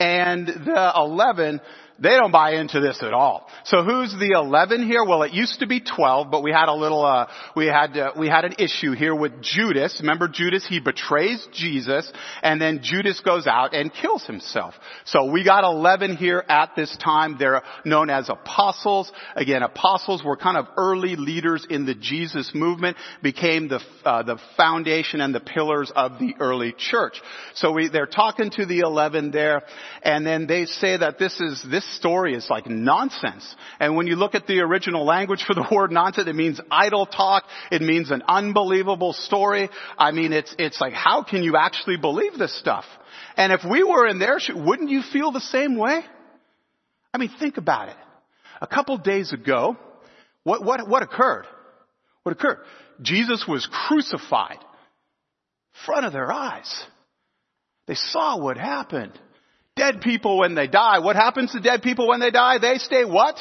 And 0.00 0.46
the 0.46 0.92
11, 0.96 1.60
they 1.98 2.10
don't 2.10 2.30
buy 2.30 2.54
into 2.54 2.80
this 2.80 3.02
at 3.02 3.14
all. 3.14 3.48
So 3.64 3.82
who's 3.82 4.12
the 4.12 4.32
11 4.34 4.86
here? 4.86 5.02
Well, 5.02 5.22
it 5.22 5.32
used 5.32 5.60
to 5.60 5.66
be 5.66 5.80
12, 5.80 6.30
but 6.30 6.42
we 6.42 6.52
had 6.52 6.68
a 6.68 6.74
little, 6.74 7.04
uh, 7.04 7.28
we 7.54 7.66
had, 7.66 7.96
uh, 7.96 8.12
we 8.18 8.28
had 8.28 8.44
an 8.44 8.54
issue 8.58 8.92
here 8.92 9.14
with 9.14 9.40
Judas. 9.40 9.96
Remember 10.00 10.28
Judas? 10.28 10.66
He 10.66 10.78
betrays 10.78 11.46
Jesus, 11.52 12.10
and 12.42 12.60
then 12.60 12.80
Judas 12.82 13.20
goes 13.20 13.46
out 13.46 13.74
and 13.74 13.92
kills 13.92 14.24
himself. 14.26 14.74
So 15.06 15.30
we 15.30 15.42
got 15.42 15.64
11 15.64 16.16
here 16.16 16.44
at 16.48 16.72
this 16.76 16.94
time. 17.02 17.36
They're 17.38 17.62
known 17.84 18.10
as 18.10 18.28
apostles. 18.28 19.10
Again, 19.34 19.62
apostles 19.62 20.22
were 20.22 20.36
kind 20.36 20.58
of 20.58 20.66
early 20.76 21.16
leaders 21.16 21.66
in 21.68 21.86
the 21.86 21.94
Jesus 21.94 22.50
movement, 22.54 22.98
became 23.22 23.68
the, 23.68 23.80
uh, 24.04 24.22
the 24.22 24.38
foundation 24.58 25.22
and 25.22 25.34
the 25.34 25.40
pillars 25.40 25.90
of 25.96 26.18
the 26.18 26.34
early 26.40 26.74
church. 26.76 27.22
So 27.54 27.72
we, 27.72 27.88
they're 27.88 28.06
talking 28.06 28.50
to 28.50 28.66
the 28.66 28.80
11 28.80 29.30
there, 29.30 29.62
and 30.02 30.26
then 30.26 30.46
they 30.46 30.66
say 30.66 30.98
that 30.98 31.18
this 31.18 31.40
is, 31.40 31.64
this 31.70 31.85
story 31.94 32.34
is 32.34 32.48
like 32.50 32.66
nonsense. 32.66 33.54
And 33.80 33.96
when 33.96 34.06
you 34.06 34.16
look 34.16 34.34
at 34.34 34.46
the 34.46 34.60
original 34.60 35.04
language 35.04 35.44
for 35.46 35.54
the 35.54 35.66
word 35.72 35.90
nonsense, 35.90 36.28
it 36.28 36.34
means 36.34 36.60
idle 36.70 37.06
talk. 37.06 37.44
It 37.70 37.82
means 37.82 38.10
an 38.10 38.22
unbelievable 38.26 39.12
story. 39.12 39.70
I 39.98 40.12
mean, 40.12 40.32
it's, 40.32 40.54
it's 40.58 40.80
like, 40.80 40.92
how 40.92 41.22
can 41.22 41.42
you 41.42 41.56
actually 41.56 41.96
believe 41.96 42.38
this 42.38 42.58
stuff? 42.58 42.84
And 43.36 43.52
if 43.52 43.60
we 43.68 43.82
were 43.82 44.06
in 44.06 44.18
there, 44.18 44.38
wouldn't 44.54 44.90
you 44.90 45.02
feel 45.02 45.32
the 45.32 45.40
same 45.40 45.76
way? 45.76 46.02
I 47.12 47.18
mean, 47.18 47.30
think 47.38 47.56
about 47.56 47.88
it. 47.88 47.96
A 48.60 48.66
couple 48.66 48.96
days 48.98 49.32
ago, 49.32 49.76
what, 50.44 50.64
what, 50.64 50.88
what 50.88 51.02
occurred? 51.02 51.46
What 52.22 52.32
occurred? 52.32 52.58
Jesus 53.02 53.44
was 53.46 53.68
crucified. 53.70 54.58
In 54.58 55.84
front 55.84 56.06
of 56.06 56.12
their 56.12 56.32
eyes. 56.32 56.84
They 57.86 57.94
saw 57.94 58.38
what 58.38 58.56
happened. 58.56 59.18
Dead 59.76 60.00
people 60.00 60.38
when 60.38 60.54
they 60.54 60.66
die. 60.66 61.00
What 61.00 61.16
happens 61.16 61.52
to 61.52 61.60
dead 61.60 61.82
people 61.82 62.08
when 62.08 62.18
they 62.18 62.30
die? 62.30 62.58
They 62.58 62.78
stay 62.78 63.04
what? 63.04 63.36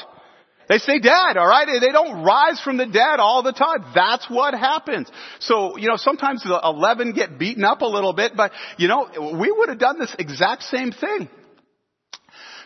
They 0.67 0.79
stay 0.79 0.99
dead, 0.99 1.37
alright? 1.37 1.67
They 1.79 1.91
don't 1.91 2.23
rise 2.23 2.59
from 2.61 2.77
the 2.77 2.87
dead 2.87 3.19
all 3.19 3.43
the 3.43 3.53
time. 3.53 3.85
That's 3.93 4.29
what 4.29 4.53
happens. 4.53 5.09
So, 5.39 5.77
you 5.77 5.87
know, 5.87 5.95
sometimes 5.95 6.43
the 6.43 6.59
11 6.61 7.13
get 7.13 7.37
beaten 7.37 7.63
up 7.63 7.81
a 7.81 7.85
little 7.85 8.13
bit, 8.13 8.33
but, 8.35 8.51
you 8.77 8.87
know, 8.87 9.37
we 9.39 9.51
would 9.51 9.69
have 9.69 9.79
done 9.79 9.99
this 9.99 10.13
exact 10.17 10.63
same 10.63 10.91
thing. 10.91 11.29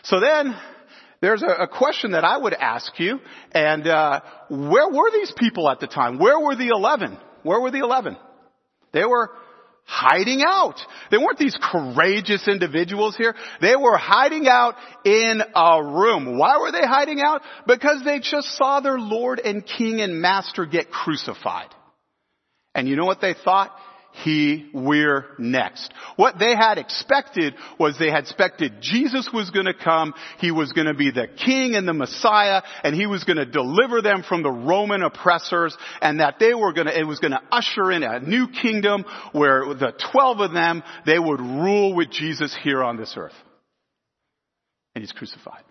So 0.02 0.18
then, 0.18 0.56
there's 1.20 1.42
a, 1.42 1.68
question 1.68 2.12
that 2.12 2.24
I 2.24 2.38
would 2.38 2.54
ask 2.54 2.98
you, 2.98 3.20
and, 3.52 3.86
uh, 3.86 4.20
where 4.48 4.88
were 4.88 5.10
these 5.12 5.32
people 5.36 5.68
at 5.68 5.78
the 5.78 5.86
time? 5.86 6.18
Where 6.18 6.40
were 6.40 6.56
the 6.56 6.68
11? 6.68 7.18
Where 7.42 7.60
were 7.60 7.70
the 7.70 7.80
11? 7.80 8.16
They 8.92 9.04
were 9.04 9.30
hiding 9.90 10.40
out. 10.46 10.76
They 11.10 11.18
weren't 11.18 11.38
these 11.38 11.58
courageous 11.60 12.46
individuals 12.46 13.16
here. 13.16 13.34
They 13.60 13.74
were 13.74 13.96
hiding 13.96 14.46
out 14.46 14.76
in 15.04 15.42
a 15.54 15.82
room. 15.82 16.38
Why 16.38 16.58
were 16.58 16.70
they 16.70 16.86
hiding 16.86 17.20
out? 17.20 17.42
Because 17.66 18.04
they 18.04 18.20
just 18.20 18.56
saw 18.56 18.78
their 18.78 19.00
Lord 19.00 19.40
and 19.40 19.66
King 19.66 20.00
and 20.00 20.20
Master 20.20 20.64
get 20.64 20.92
crucified. 20.92 21.68
And 22.72 22.86
you 22.88 22.94
know 22.94 23.04
what 23.04 23.20
they 23.20 23.34
thought? 23.34 23.76
He, 24.12 24.68
we're 24.74 25.26
next. 25.38 25.92
What 26.16 26.38
they 26.38 26.54
had 26.54 26.78
expected 26.78 27.54
was 27.78 27.96
they 27.98 28.10
had 28.10 28.24
expected 28.24 28.80
Jesus 28.80 29.28
was 29.32 29.50
gonna 29.50 29.74
come, 29.74 30.14
he 30.38 30.50
was 30.50 30.72
gonna 30.72 30.94
be 30.94 31.10
the 31.10 31.28
king 31.28 31.74
and 31.74 31.86
the 31.86 31.92
Messiah, 31.92 32.62
and 32.82 32.94
he 32.94 33.06
was 33.06 33.24
gonna 33.24 33.46
deliver 33.46 34.02
them 34.02 34.22
from 34.22 34.42
the 34.42 34.50
Roman 34.50 35.02
oppressors, 35.02 35.76
and 36.02 36.20
that 36.20 36.38
they 36.38 36.54
were 36.54 36.72
gonna, 36.72 36.90
it 36.90 37.06
was 37.06 37.20
gonna 37.20 37.42
usher 37.52 37.92
in 37.92 38.02
a 38.02 38.20
new 38.20 38.48
kingdom 38.48 39.04
where 39.32 39.74
the 39.74 39.92
twelve 40.12 40.40
of 40.40 40.52
them, 40.52 40.82
they 41.06 41.18
would 41.18 41.40
rule 41.40 41.94
with 41.94 42.10
Jesus 42.10 42.56
here 42.62 42.82
on 42.82 42.96
this 42.96 43.14
earth. 43.16 43.34
And 44.94 45.02
he's 45.02 45.12
crucified. 45.12 45.62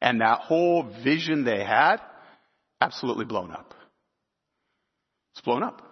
And 0.00 0.20
that 0.20 0.40
whole 0.40 0.90
vision 1.04 1.44
they 1.44 1.62
had, 1.62 1.98
absolutely 2.80 3.26
blown 3.26 3.52
up. 3.52 3.74
It's 5.34 5.42
blown 5.42 5.62
up 5.62 5.87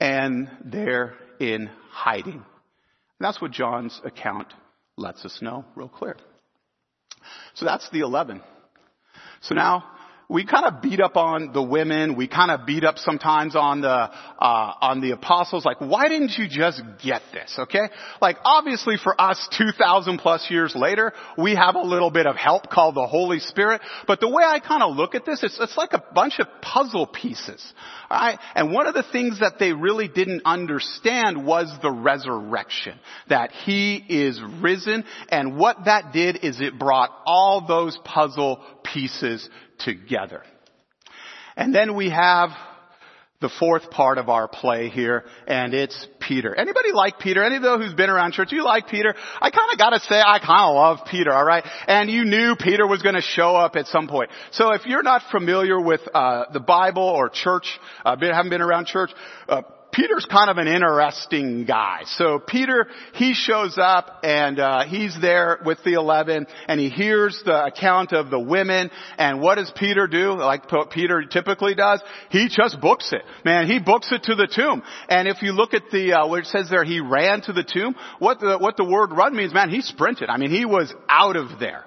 and 0.00 0.50
they're 0.64 1.14
in 1.38 1.70
hiding. 1.90 2.34
And 2.34 2.44
that's 3.20 3.40
what 3.40 3.50
John's 3.52 4.00
account 4.04 4.52
lets 4.96 5.24
us 5.24 5.40
know 5.42 5.64
real 5.76 5.88
clear. 5.88 6.16
So 7.54 7.66
that's 7.66 7.88
the 7.90 8.00
11. 8.00 8.40
So 9.42 9.54
now 9.54 9.84
we 10.30 10.46
kind 10.46 10.64
of 10.64 10.80
beat 10.80 11.00
up 11.00 11.16
on 11.16 11.52
the 11.52 11.62
women. 11.62 12.14
We 12.14 12.28
kind 12.28 12.52
of 12.52 12.64
beat 12.64 12.84
up 12.84 12.98
sometimes 12.98 13.56
on 13.56 13.80
the 13.80 13.88
uh, 13.88 14.08
on 14.38 15.00
the 15.00 15.10
apostles. 15.10 15.64
Like, 15.64 15.80
why 15.80 16.08
didn't 16.08 16.38
you 16.38 16.46
just 16.48 16.80
get 17.02 17.22
this? 17.32 17.56
Okay, 17.58 17.88
like 18.22 18.36
obviously 18.44 18.96
for 19.02 19.20
us, 19.20 19.48
two 19.58 19.72
thousand 19.76 20.18
plus 20.18 20.46
years 20.48 20.74
later, 20.76 21.12
we 21.36 21.56
have 21.56 21.74
a 21.74 21.82
little 21.82 22.12
bit 22.12 22.26
of 22.26 22.36
help 22.36 22.70
called 22.70 22.94
the 22.94 23.06
Holy 23.06 23.40
Spirit. 23.40 23.80
But 24.06 24.20
the 24.20 24.28
way 24.28 24.44
I 24.46 24.60
kind 24.60 24.84
of 24.84 24.96
look 24.96 25.16
at 25.16 25.26
this, 25.26 25.42
it's 25.42 25.58
it's 25.60 25.76
like 25.76 25.94
a 25.94 26.04
bunch 26.14 26.38
of 26.38 26.46
puzzle 26.62 27.08
pieces. 27.08 27.60
All 28.08 28.20
right, 28.20 28.38
and 28.54 28.72
one 28.72 28.86
of 28.86 28.94
the 28.94 29.04
things 29.10 29.40
that 29.40 29.58
they 29.58 29.72
really 29.72 30.06
didn't 30.06 30.42
understand 30.44 31.44
was 31.44 31.76
the 31.82 31.90
resurrection. 31.90 32.98
That 33.28 33.50
He 33.50 33.96
is 33.96 34.40
risen, 34.60 35.04
and 35.28 35.58
what 35.58 35.86
that 35.86 36.12
did 36.12 36.44
is 36.44 36.60
it 36.60 36.78
brought 36.78 37.10
all 37.26 37.66
those 37.66 37.98
puzzle 38.04 38.64
pieces 38.84 39.48
together. 39.80 40.42
And 41.56 41.74
then 41.74 41.94
we 41.94 42.10
have 42.10 42.50
the 43.40 43.48
fourth 43.58 43.90
part 43.90 44.18
of 44.18 44.28
our 44.28 44.48
play 44.48 44.90
here, 44.90 45.24
and 45.46 45.72
it's 45.72 46.06
Peter. 46.20 46.54
Anybody 46.54 46.92
like 46.92 47.18
Peter? 47.18 47.42
Any 47.42 47.56
of 47.56 47.62
those 47.62 47.82
who's 47.82 47.94
been 47.94 48.10
around 48.10 48.32
church, 48.32 48.52
you 48.52 48.62
like 48.64 48.88
Peter? 48.88 49.14
I 49.40 49.50
kinda 49.50 49.76
gotta 49.78 49.98
say, 50.00 50.20
I 50.20 50.38
kinda 50.38 50.68
love 50.68 51.06
Peter, 51.06 51.32
alright? 51.32 51.64
And 51.88 52.10
you 52.10 52.26
knew 52.26 52.54
Peter 52.54 52.86
was 52.86 53.00
gonna 53.00 53.22
show 53.22 53.56
up 53.56 53.76
at 53.76 53.86
some 53.86 54.08
point. 54.08 54.30
So 54.50 54.72
if 54.74 54.84
you're 54.84 55.02
not 55.02 55.22
familiar 55.30 55.80
with, 55.80 56.06
uh, 56.12 56.44
the 56.52 56.60
Bible 56.60 57.02
or 57.02 57.30
church, 57.30 57.80
uh, 58.04 58.16
haven't 58.20 58.50
been 58.50 58.60
around 58.60 58.86
church, 58.86 59.10
uh, 59.48 59.62
Peter's 59.92 60.26
kind 60.26 60.50
of 60.50 60.58
an 60.58 60.68
interesting 60.68 61.64
guy. 61.64 62.02
So 62.06 62.38
Peter, 62.38 62.86
he 63.14 63.34
shows 63.34 63.76
up 63.76 64.20
and 64.22 64.58
uh, 64.58 64.84
he's 64.84 65.16
there 65.20 65.58
with 65.64 65.78
the 65.84 65.94
eleven, 65.94 66.46
and 66.68 66.78
he 66.78 66.88
hears 66.88 67.42
the 67.44 67.64
account 67.64 68.12
of 68.12 68.30
the 68.30 68.38
women. 68.38 68.90
And 69.18 69.40
what 69.40 69.56
does 69.56 69.72
Peter 69.74 70.06
do? 70.06 70.34
Like 70.34 70.64
Peter 70.90 71.24
typically 71.24 71.74
does, 71.74 72.02
he 72.30 72.48
just 72.48 72.80
books 72.80 73.12
it. 73.12 73.22
Man, 73.44 73.66
he 73.66 73.78
books 73.78 74.08
it 74.12 74.22
to 74.24 74.34
the 74.34 74.46
tomb. 74.46 74.82
And 75.08 75.26
if 75.26 75.42
you 75.42 75.52
look 75.52 75.74
at 75.74 75.82
the 75.90 76.12
uh, 76.12 76.26
where 76.28 76.40
it 76.40 76.46
says 76.46 76.70
there, 76.70 76.84
he 76.84 77.00
ran 77.00 77.40
to 77.42 77.52
the 77.52 77.64
tomb. 77.64 77.94
What 78.18 78.40
the 78.40 78.58
what 78.58 78.76
the 78.76 78.84
word 78.84 79.10
run 79.12 79.34
means, 79.34 79.52
man, 79.52 79.70
he 79.70 79.80
sprinted. 79.80 80.28
I 80.28 80.36
mean, 80.36 80.50
he 80.50 80.64
was 80.64 80.92
out 81.08 81.36
of 81.36 81.58
there. 81.58 81.84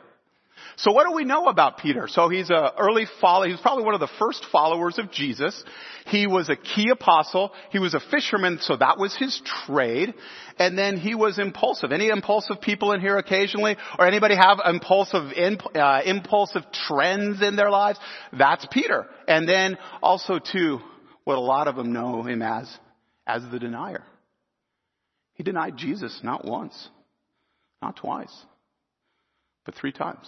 So 0.75 0.91
what 0.91 1.07
do 1.07 1.13
we 1.13 1.23
know 1.23 1.45
about 1.45 1.77
Peter? 1.77 2.07
So 2.07 2.29
he's 2.29 2.49
an 2.49 2.69
early 2.77 3.05
follower. 3.21 3.45
He 3.45 3.51
was 3.51 3.61
probably 3.61 3.83
one 3.83 3.93
of 3.93 3.99
the 3.99 4.09
first 4.19 4.45
followers 4.51 4.97
of 4.97 5.11
Jesus. 5.11 5.63
He 6.07 6.27
was 6.27 6.49
a 6.49 6.55
key 6.55 6.89
apostle. 6.89 7.51
He 7.71 7.79
was 7.79 7.93
a 7.93 7.99
fisherman, 7.99 8.59
so 8.61 8.75
that 8.75 8.97
was 8.97 9.15
his 9.15 9.41
trade. 9.65 10.13
And 10.57 10.77
then 10.77 10.97
he 10.97 11.15
was 11.15 11.39
impulsive. 11.39 11.91
Any 11.91 12.09
impulsive 12.09 12.59
people 12.61 12.91
in 12.91 13.01
here 13.01 13.17
occasionally? 13.17 13.77
Or 13.97 14.07
anybody 14.07 14.35
have 14.35 14.59
impulsive, 14.65 15.31
uh, 15.75 16.01
impulsive 16.05 16.63
trends 16.71 17.41
in 17.41 17.55
their 17.55 17.69
lives? 17.69 17.99
That's 18.37 18.65
Peter. 18.71 19.05
And 19.27 19.47
then 19.47 19.77
also 20.01 20.39
too, 20.39 20.79
what 21.23 21.37
a 21.37 21.41
lot 21.41 21.67
of 21.67 21.75
them 21.75 21.93
know 21.93 22.23
him 22.23 22.41
as, 22.41 22.69
as 23.25 23.43
the 23.51 23.59
denier. 23.59 24.03
He 25.35 25.43
denied 25.43 25.77
Jesus 25.77 26.19
not 26.23 26.45
once, 26.45 26.89
not 27.81 27.95
twice, 27.95 28.33
but 29.65 29.75
three 29.75 29.91
times. 29.91 30.27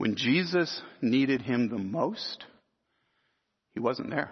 When 0.00 0.16
Jesus 0.16 0.80
needed 1.02 1.42
him 1.42 1.68
the 1.68 1.76
most, 1.76 2.46
he 3.74 3.80
wasn't 3.80 4.08
there. 4.08 4.30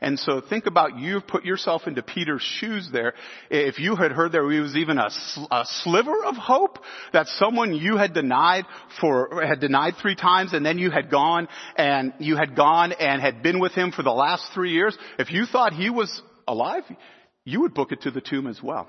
And 0.00 0.18
so 0.18 0.40
think 0.40 0.66
about 0.66 0.98
you've 0.98 1.24
put 1.24 1.44
yourself 1.44 1.82
into 1.86 2.02
Peter's 2.02 2.42
shoes 2.42 2.88
there. 2.92 3.14
If 3.48 3.78
you 3.78 3.94
had 3.94 4.10
heard 4.10 4.32
there 4.32 4.42
was 4.42 4.74
even 4.74 4.98
a, 4.98 5.08
a, 5.52 5.64
sliver 5.84 6.24
of 6.24 6.34
hope 6.34 6.80
that 7.12 7.28
someone 7.28 7.76
you 7.76 7.96
had 7.96 8.12
denied 8.12 8.64
for, 9.00 9.40
had 9.46 9.60
denied 9.60 9.94
three 10.02 10.16
times 10.16 10.52
and 10.52 10.66
then 10.66 10.78
you 10.78 10.90
had 10.90 11.12
gone 11.12 11.46
and 11.76 12.12
you 12.18 12.34
had 12.34 12.56
gone 12.56 12.90
and 12.90 13.22
had 13.22 13.44
been 13.44 13.60
with 13.60 13.70
him 13.70 13.92
for 13.92 14.02
the 14.02 14.10
last 14.10 14.50
three 14.52 14.72
years, 14.72 14.98
if 15.16 15.30
you 15.30 15.46
thought 15.46 15.74
he 15.74 15.90
was 15.90 16.20
alive, 16.48 16.82
you 17.44 17.60
would 17.60 17.72
book 17.72 17.92
it 17.92 18.00
to 18.00 18.10
the 18.10 18.20
tomb 18.20 18.48
as 18.48 18.60
well. 18.60 18.88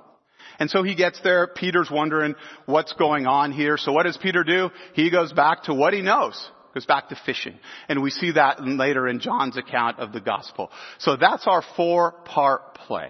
And 0.60 0.70
so 0.70 0.84
he 0.84 0.96
gets 0.96 1.20
there. 1.22 1.48
Peter's 1.48 1.90
wondering 1.92 2.36
what's 2.66 2.94
going 2.94 3.28
on 3.28 3.52
here. 3.52 3.78
So 3.78 3.92
what 3.92 4.04
does 4.04 4.18
Peter 4.18 4.44
do? 4.44 4.70
He 4.94 5.10
goes 5.10 5.34
back 5.34 5.64
to 5.64 5.74
what 5.74 5.94
he 5.94 6.02
knows. 6.02 6.50
Goes 6.74 6.86
back 6.86 7.10
to 7.10 7.20
fishing. 7.26 7.58
And 7.90 8.02
we 8.02 8.12
see 8.12 8.32
that 8.32 8.64
later 8.64 9.08
in 9.08 9.20
John's 9.20 9.58
account 9.58 10.00
of 10.00 10.12
the 10.12 10.22
gospel. 10.22 10.70
So 11.00 11.16
that's 11.16 11.48
our 11.48 11.64
four 11.76 12.12
part 12.26 12.76
play. 12.76 13.10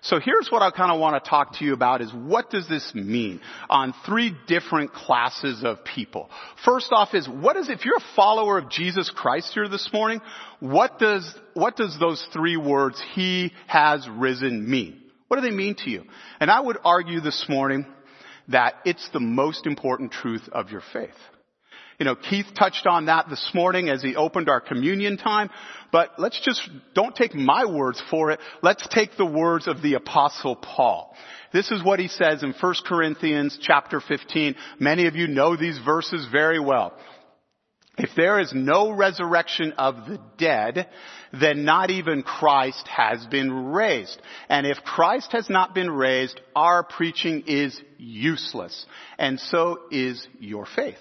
So 0.00 0.20
here's 0.20 0.48
what 0.50 0.62
I 0.62 0.70
kind 0.70 0.92
of 0.92 1.00
want 1.00 1.22
to 1.22 1.28
talk 1.28 1.58
to 1.58 1.64
you 1.64 1.72
about 1.72 2.00
is 2.02 2.12
what 2.12 2.50
does 2.50 2.68
this 2.68 2.92
mean 2.94 3.40
on 3.68 3.94
three 4.06 4.32
different 4.46 4.92
classes 4.92 5.62
of 5.64 5.84
people. 5.84 6.30
First 6.64 6.88
off 6.92 7.14
is 7.14 7.28
what 7.28 7.56
is, 7.56 7.68
if 7.68 7.84
you're 7.84 7.96
a 7.96 8.14
follower 8.14 8.58
of 8.58 8.70
Jesus 8.70 9.10
Christ 9.10 9.52
here 9.54 9.68
this 9.68 9.90
morning, 9.92 10.20
what 10.60 10.98
does, 10.98 11.34
what 11.54 11.76
does 11.76 11.98
those 11.98 12.24
three 12.32 12.56
words, 12.56 13.02
He 13.14 13.52
has 13.66 14.08
risen 14.08 14.68
mean? 14.70 15.00
What 15.28 15.40
do 15.40 15.48
they 15.48 15.54
mean 15.54 15.76
to 15.84 15.90
you? 15.90 16.04
And 16.40 16.50
I 16.50 16.60
would 16.60 16.78
argue 16.84 17.20
this 17.20 17.46
morning 17.48 17.86
that 18.48 18.74
it's 18.84 19.08
the 19.12 19.20
most 19.20 19.66
important 19.66 20.12
truth 20.12 20.48
of 20.52 20.70
your 20.70 20.82
faith. 20.92 21.10
You 21.98 22.04
know, 22.04 22.14
Keith 22.14 22.46
touched 22.56 22.86
on 22.86 23.06
that 23.06 23.28
this 23.28 23.50
morning 23.54 23.88
as 23.88 24.02
he 24.02 24.14
opened 24.14 24.48
our 24.48 24.60
communion 24.60 25.16
time, 25.16 25.50
but 25.90 26.12
let's 26.16 26.40
just, 26.40 26.62
don't 26.94 27.14
take 27.14 27.34
my 27.34 27.64
words 27.66 28.00
for 28.08 28.30
it. 28.30 28.38
Let's 28.62 28.86
take 28.86 29.16
the 29.16 29.26
words 29.26 29.66
of 29.66 29.82
the 29.82 29.94
apostle 29.94 30.54
Paul. 30.54 31.12
This 31.52 31.72
is 31.72 31.82
what 31.82 31.98
he 31.98 32.06
says 32.06 32.44
in 32.44 32.54
1 32.58 32.74
Corinthians 32.86 33.58
chapter 33.60 34.00
15. 34.00 34.54
Many 34.78 35.08
of 35.08 35.16
you 35.16 35.26
know 35.26 35.56
these 35.56 35.78
verses 35.84 36.24
very 36.30 36.60
well. 36.60 36.92
If 37.98 38.10
there 38.16 38.38
is 38.38 38.52
no 38.54 38.92
resurrection 38.92 39.72
of 39.76 40.06
the 40.06 40.20
dead, 40.38 40.88
then 41.32 41.64
not 41.64 41.90
even 41.90 42.22
Christ 42.22 42.86
has 42.86 43.26
been 43.26 43.52
raised. 43.66 44.22
And 44.48 44.66
if 44.66 44.78
Christ 44.84 45.32
has 45.32 45.50
not 45.50 45.74
been 45.74 45.90
raised, 45.90 46.40
our 46.54 46.84
preaching 46.84 47.44
is 47.48 47.78
useless. 47.98 48.86
And 49.18 49.40
so 49.40 49.80
is 49.90 50.26
your 50.38 50.64
faith. 50.64 50.98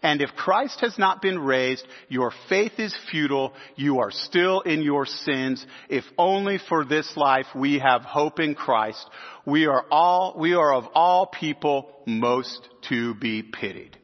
And 0.00 0.22
if 0.22 0.30
Christ 0.36 0.80
has 0.80 0.96
not 0.96 1.20
been 1.20 1.40
raised, 1.40 1.84
your 2.08 2.32
faith 2.48 2.78
is 2.78 2.96
futile. 3.10 3.52
You 3.74 3.98
are 3.98 4.12
still 4.12 4.60
in 4.60 4.82
your 4.82 5.06
sins. 5.06 5.64
If 5.88 6.04
only 6.16 6.58
for 6.68 6.84
this 6.84 7.16
life 7.16 7.46
we 7.54 7.80
have 7.80 8.02
hope 8.02 8.38
in 8.38 8.54
Christ, 8.54 9.04
we 9.44 9.66
are 9.66 9.84
all, 9.90 10.36
we 10.38 10.54
are 10.54 10.72
of 10.72 10.84
all 10.94 11.26
people 11.26 11.90
most 12.06 12.68
to 12.90 13.14
be 13.14 13.42
pitied. 13.42 13.97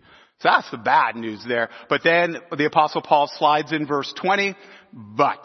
So 0.45 0.51
that's 0.51 0.71
the 0.71 0.77
bad 0.77 1.17
news 1.17 1.43
there. 1.49 1.71
But 1.89 2.03
then 2.05 2.37
the 2.55 2.67
apostle 2.67 3.01
Paul 3.01 3.29
slides 3.29 3.73
in 3.73 3.87
verse 3.87 4.13
20, 4.21 4.55
but 4.93 5.43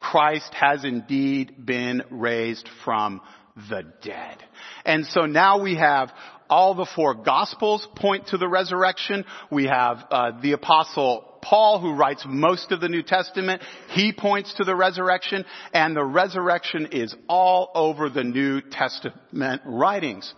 Christ 0.00 0.52
has 0.52 0.84
indeed 0.84 1.64
been 1.64 2.02
raised 2.10 2.68
from 2.84 3.22
the 3.70 3.84
dead. 4.02 4.36
And 4.84 5.06
so 5.06 5.24
now 5.24 5.62
we 5.62 5.76
have 5.76 6.12
all 6.50 6.74
the 6.74 6.86
four 6.94 7.14
gospels 7.14 7.88
point 7.96 8.26
to 8.26 8.36
the 8.36 8.46
resurrection. 8.46 9.24
We 9.50 9.64
have 9.64 10.04
uh, 10.10 10.32
the 10.42 10.52
apostle 10.52 11.38
Paul 11.40 11.80
who 11.80 11.94
writes 11.94 12.26
most 12.28 12.70
of 12.70 12.82
the 12.82 12.88
New 12.90 13.02
Testament. 13.02 13.62
He 13.92 14.12
points 14.12 14.52
to 14.58 14.64
the 14.64 14.76
resurrection 14.76 15.46
and 15.72 15.96
the 15.96 16.04
resurrection 16.04 16.88
is 16.92 17.14
all 17.30 17.70
over 17.74 18.10
the 18.10 18.24
New 18.24 18.60
Testament 18.60 19.62
writings. 19.64 20.34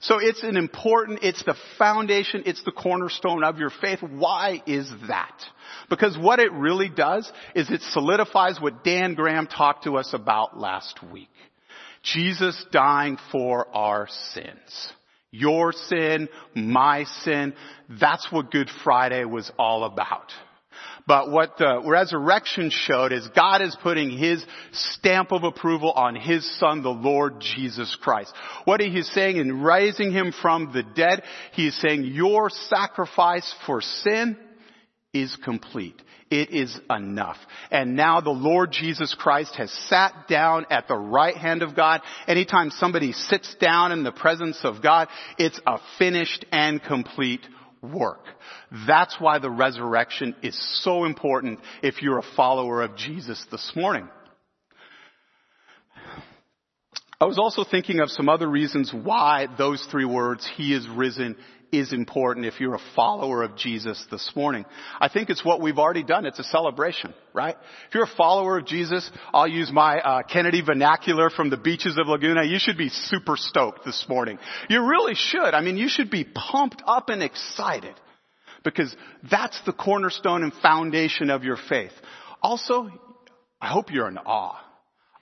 So 0.00 0.18
it's 0.18 0.42
an 0.42 0.56
important, 0.56 1.20
it's 1.22 1.42
the 1.44 1.56
foundation, 1.76 2.44
it's 2.46 2.62
the 2.62 2.72
cornerstone 2.72 3.42
of 3.42 3.58
your 3.58 3.70
faith. 3.70 4.00
Why 4.00 4.62
is 4.66 4.90
that? 5.08 5.34
Because 5.90 6.16
what 6.16 6.38
it 6.38 6.52
really 6.52 6.88
does 6.88 7.30
is 7.54 7.70
it 7.70 7.82
solidifies 7.82 8.60
what 8.60 8.84
Dan 8.84 9.14
Graham 9.14 9.46
talked 9.46 9.84
to 9.84 9.96
us 9.96 10.14
about 10.14 10.58
last 10.58 11.00
week. 11.12 11.30
Jesus 12.02 12.64
dying 12.70 13.18
for 13.32 13.66
our 13.74 14.06
sins. 14.32 14.92
Your 15.30 15.72
sin, 15.72 16.28
my 16.54 17.04
sin, 17.22 17.54
that's 18.00 18.30
what 18.30 18.50
Good 18.50 18.70
Friday 18.84 19.24
was 19.24 19.50
all 19.58 19.84
about. 19.84 20.32
But 21.08 21.30
what 21.30 21.56
the 21.56 21.80
resurrection 21.86 22.68
showed 22.70 23.12
is 23.12 23.26
God 23.34 23.62
is 23.62 23.74
putting 23.82 24.10
His 24.10 24.44
stamp 24.72 25.32
of 25.32 25.42
approval 25.42 25.90
on 25.90 26.14
His 26.14 26.46
Son, 26.58 26.82
the 26.82 26.90
Lord 26.90 27.40
Jesus 27.40 27.96
Christ. 28.02 28.30
What 28.66 28.82
He's 28.82 29.10
saying 29.12 29.38
in 29.38 29.62
raising 29.62 30.12
Him 30.12 30.34
from 30.42 30.70
the 30.74 30.82
dead, 30.82 31.22
He 31.52 31.68
is 31.68 31.80
saying 31.80 32.04
your 32.04 32.50
sacrifice 32.50 33.54
for 33.64 33.80
sin 33.80 34.36
is 35.14 35.34
complete. 35.42 36.00
It 36.30 36.50
is 36.50 36.78
enough. 36.90 37.38
And 37.70 37.96
now 37.96 38.20
the 38.20 38.28
Lord 38.28 38.70
Jesus 38.70 39.16
Christ 39.18 39.54
has 39.56 39.72
sat 39.88 40.28
down 40.28 40.66
at 40.68 40.88
the 40.88 40.96
right 40.98 41.34
hand 41.34 41.62
of 41.62 41.74
God. 41.74 42.02
Anytime 42.26 42.68
somebody 42.68 43.12
sits 43.12 43.56
down 43.58 43.92
in 43.92 44.02
the 44.02 44.12
presence 44.12 44.60
of 44.62 44.82
God, 44.82 45.08
it's 45.38 45.58
a 45.66 45.78
finished 45.98 46.44
and 46.52 46.82
complete 46.82 47.40
work. 47.82 48.24
That's 48.86 49.16
why 49.18 49.38
the 49.38 49.50
resurrection 49.50 50.34
is 50.42 50.58
so 50.82 51.04
important 51.04 51.60
if 51.82 52.02
you're 52.02 52.18
a 52.18 52.34
follower 52.36 52.82
of 52.82 52.96
Jesus 52.96 53.44
this 53.50 53.72
morning. 53.74 54.08
I 57.20 57.24
was 57.24 57.38
also 57.38 57.64
thinking 57.68 57.98
of 57.98 58.10
some 58.10 58.28
other 58.28 58.48
reasons 58.48 58.92
why 58.92 59.48
those 59.58 59.84
three 59.90 60.04
words, 60.04 60.48
He 60.56 60.72
is 60.72 60.88
risen, 60.88 61.36
is 61.72 61.92
important 61.92 62.46
if 62.46 62.60
you're 62.60 62.74
a 62.74 62.80
follower 62.96 63.42
of 63.42 63.56
Jesus 63.56 64.04
this 64.10 64.32
morning. 64.34 64.64
I 65.00 65.08
think 65.08 65.30
it's 65.30 65.44
what 65.44 65.60
we've 65.60 65.78
already 65.78 66.02
done. 66.02 66.26
It's 66.26 66.38
a 66.38 66.44
celebration, 66.44 67.14
right? 67.34 67.56
If 67.88 67.94
you're 67.94 68.04
a 68.04 68.16
follower 68.16 68.58
of 68.58 68.66
Jesus, 68.66 69.10
I'll 69.32 69.48
use 69.48 69.70
my 69.72 70.00
uh, 70.00 70.22
Kennedy 70.22 70.62
vernacular 70.62 71.30
from 71.30 71.50
the 71.50 71.56
beaches 71.56 71.98
of 71.98 72.08
Laguna. 72.08 72.44
You 72.44 72.58
should 72.58 72.78
be 72.78 72.88
super 72.88 73.36
stoked 73.36 73.84
this 73.84 74.06
morning. 74.08 74.38
You 74.68 74.86
really 74.86 75.14
should. 75.14 75.54
I 75.54 75.60
mean, 75.60 75.76
you 75.76 75.88
should 75.88 76.10
be 76.10 76.24
pumped 76.24 76.82
up 76.86 77.08
and 77.08 77.22
excited 77.22 77.94
because 78.64 78.94
that's 79.30 79.60
the 79.66 79.72
cornerstone 79.72 80.42
and 80.42 80.52
foundation 80.54 81.30
of 81.30 81.44
your 81.44 81.58
faith. 81.68 81.92
Also, 82.42 82.88
I 83.60 83.68
hope 83.68 83.92
you're 83.92 84.08
in 84.08 84.18
awe 84.18 84.58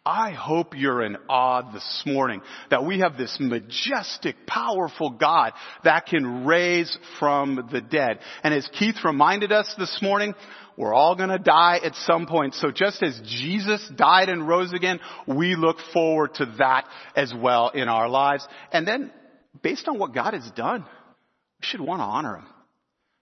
I 0.06 0.30
hope 0.30 0.76
you're 0.76 1.02
in 1.02 1.16
awe 1.28 1.72
this 1.72 2.04
morning 2.06 2.40
that 2.70 2.86
we 2.86 3.00
have 3.00 3.18
this 3.18 3.38
majestic, 3.40 4.46
powerful 4.46 5.10
God 5.10 5.52
that 5.82 6.06
can 6.06 6.46
raise 6.46 6.96
from 7.18 7.68
the 7.72 7.80
dead. 7.80 8.20
And 8.44 8.54
as 8.54 8.68
Keith 8.78 8.94
reminded 9.04 9.50
us 9.50 9.74
this 9.76 9.98
morning, 10.00 10.34
we're 10.76 10.94
all 10.94 11.16
gonna 11.16 11.40
die 11.40 11.80
at 11.82 11.96
some 11.96 12.26
point. 12.26 12.54
So 12.54 12.70
just 12.70 13.02
as 13.02 13.20
Jesus 13.24 13.84
died 13.96 14.28
and 14.28 14.46
rose 14.46 14.72
again, 14.72 15.00
we 15.26 15.56
look 15.56 15.78
forward 15.92 16.34
to 16.34 16.54
that 16.58 16.86
as 17.16 17.34
well 17.34 17.70
in 17.70 17.88
our 17.88 18.08
lives. 18.08 18.46
And 18.70 18.86
then, 18.86 19.10
based 19.60 19.88
on 19.88 19.98
what 19.98 20.14
God 20.14 20.34
has 20.34 20.48
done, 20.52 20.82
we 20.82 21.66
should 21.66 21.80
want 21.80 21.98
to 21.98 22.04
honor 22.04 22.36
Him 22.36 22.46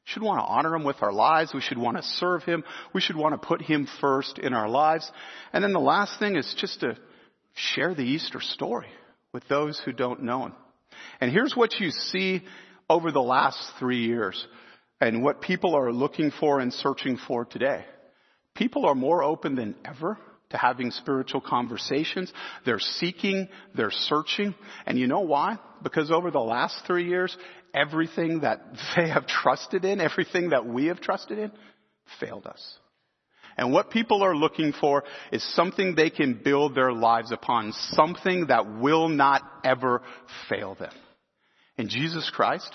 should 0.04 0.22
want 0.22 0.38
to 0.40 0.44
honor 0.44 0.74
him 0.74 0.84
with 0.84 1.02
our 1.02 1.12
lives. 1.12 1.54
We 1.54 1.60
should 1.60 1.78
want 1.78 1.96
to 1.96 2.02
serve 2.02 2.42
him. 2.44 2.62
We 2.92 3.00
should 3.00 3.16
want 3.16 3.40
to 3.40 3.46
put 3.46 3.62
him 3.62 3.88
first 4.00 4.38
in 4.38 4.52
our 4.52 4.68
lives. 4.68 5.10
And 5.52 5.64
then 5.64 5.72
the 5.72 5.80
last 5.80 6.18
thing 6.18 6.36
is 6.36 6.54
just 6.58 6.80
to 6.80 6.96
share 7.54 7.94
the 7.94 8.02
Easter 8.02 8.40
story 8.40 8.88
with 9.32 9.46
those 9.48 9.80
who 9.84 9.92
don't 9.92 10.22
know 10.22 10.46
him. 10.46 10.52
And 11.20 11.30
here's 11.30 11.56
what 11.56 11.80
you 11.80 11.90
see 11.90 12.42
over 12.88 13.10
the 13.10 13.22
last 13.22 13.58
three 13.78 14.04
years 14.04 14.46
and 15.00 15.22
what 15.22 15.40
people 15.40 15.74
are 15.74 15.92
looking 15.92 16.30
for 16.38 16.60
and 16.60 16.72
searching 16.72 17.18
for 17.26 17.44
today. 17.44 17.84
People 18.54 18.86
are 18.86 18.94
more 18.94 19.22
open 19.22 19.54
than 19.54 19.74
ever 19.84 20.18
to 20.50 20.56
having 20.58 20.90
spiritual 20.90 21.40
conversations. 21.40 22.32
They're 22.64 22.78
seeking, 22.78 23.48
they're 23.74 23.90
searching. 23.90 24.54
And 24.86 24.98
you 24.98 25.06
know 25.06 25.20
why? 25.20 25.58
Because 25.82 26.10
over 26.10 26.30
the 26.30 26.38
last 26.40 26.76
three 26.86 27.08
years, 27.08 27.36
everything 27.74 28.40
that 28.40 28.60
they 28.96 29.08
have 29.08 29.26
trusted 29.26 29.84
in, 29.84 30.00
everything 30.00 30.50
that 30.50 30.66
we 30.66 30.86
have 30.86 31.00
trusted 31.00 31.38
in, 31.38 31.52
failed 32.20 32.46
us. 32.46 32.78
And 33.56 33.72
what 33.72 33.90
people 33.90 34.22
are 34.22 34.34
looking 34.34 34.72
for 34.72 35.04
is 35.30 35.42
something 35.54 35.94
they 35.94 36.10
can 36.10 36.40
build 36.44 36.74
their 36.74 36.92
lives 36.92 37.30
upon, 37.30 37.72
something 37.72 38.46
that 38.48 38.80
will 38.80 39.08
not 39.08 39.42
ever 39.64 40.02
fail 40.48 40.74
them. 40.74 40.92
In 41.76 41.88
Jesus 41.88 42.30
Christ, 42.34 42.70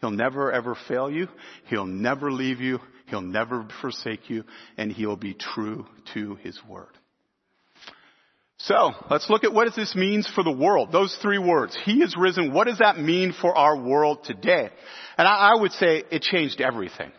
He'll 0.00 0.10
never 0.10 0.50
ever 0.50 0.76
fail 0.88 1.08
you. 1.10 1.28
He'll 1.66 1.86
never 1.86 2.32
leave 2.32 2.60
you. 2.60 2.80
He'll 3.06 3.20
never 3.20 3.66
forsake 3.80 4.28
you. 4.28 4.44
And 4.76 4.90
He'll 4.90 5.16
be 5.16 5.34
true 5.34 5.86
to 6.14 6.34
His 6.36 6.58
word. 6.68 6.98
So, 8.64 8.92
let's 9.10 9.28
look 9.28 9.42
at 9.42 9.52
what 9.52 9.64
does 9.64 9.74
this 9.74 9.96
means 9.96 10.28
for 10.28 10.44
the 10.44 10.52
world. 10.52 10.92
Those 10.92 11.16
three 11.20 11.38
words. 11.38 11.76
He 11.84 12.00
is 12.00 12.14
risen. 12.16 12.52
What 12.52 12.68
does 12.68 12.78
that 12.78 12.96
mean 12.96 13.32
for 13.32 13.56
our 13.56 13.76
world 13.76 14.22
today? 14.22 14.68
And 15.18 15.26
I, 15.26 15.52
I 15.52 15.60
would 15.60 15.72
say 15.72 16.04
it 16.12 16.22
changed 16.22 16.60
everything. 16.60 17.10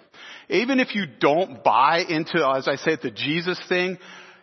Even 0.49 0.79
if 0.79 0.95
you 0.95 1.05
don't 1.19 1.61
buy 1.61 1.99
into, 2.07 2.47
as 2.47 2.69
I 2.69 2.75
say, 2.75 2.97
the 3.01 3.11
Jesus 3.11 3.59
thing, 3.67 3.97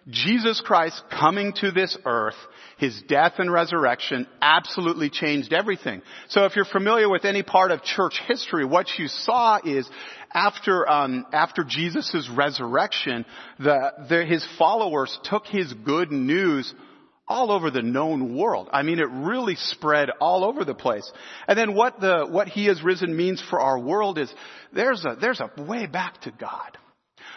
Jesus 0.08 0.60
Christ 0.60 1.02
coming 1.10 1.54
to 1.60 1.70
this 1.70 1.96
earth, 2.04 2.36
His 2.76 3.00
death 3.08 3.34
and 3.38 3.50
resurrection 3.50 4.26
absolutely 4.42 5.08
changed 5.08 5.54
everything. 5.54 6.02
So 6.28 6.44
if 6.44 6.54
you're 6.54 6.66
familiar 6.66 7.08
with 7.08 7.24
any 7.24 7.42
part 7.42 7.70
of 7.70 7.82
church 7.82 8.20
history, 8.28 8.66
what 8.66 8.88
you 8.98 9.08
saw 9.08 9.58
is 9.64 9.88
after, 10.34 10.86
um, 10.86 11.24
after 11.32 11.64
Jesus' 11.64 12.28
resurrection, 12.34 13.24
the, 13.58 13.92
the, 14.06 14.26
His 14.26 14.46
followers 14.58 15.18
took 15.24 15.46
His 15.46 15.72
good 15.72 16.12
news 16.12 16.74
all 17.30 17.52
over 17.52 17.70
the 17.70 17.80
known 17.80 18.36
world. 18.36 18.68
I 18.72 18.82
mean, 18.82 18.98
it 18.98 19.08
really 19.08 19.54
spread 19.54 20.10
all 20.20 20.44
over 20.44 20.64
the 20.64 20.74
place. 20.74 21.10
And 21.46 21.56
then 21.56 21.74
what 21.74 22.00
the, 22.00 22.26
what 22.28 22.48
He 22.48 22.66
has 22.66 22.82
risen 22.82 23.16
means 23.16 23.40
for 23.48 23.60
our 23.60 23.78
world 23.78 24.18
is 24.18 24.30
there's 24.72 25.04
a, 25.04 25.16
there's 25.18 25.40
a 25.40 25.62
way 25.62 25.86
back 25.86 26.20
to 26.22 26.32
God. 26.32 26.76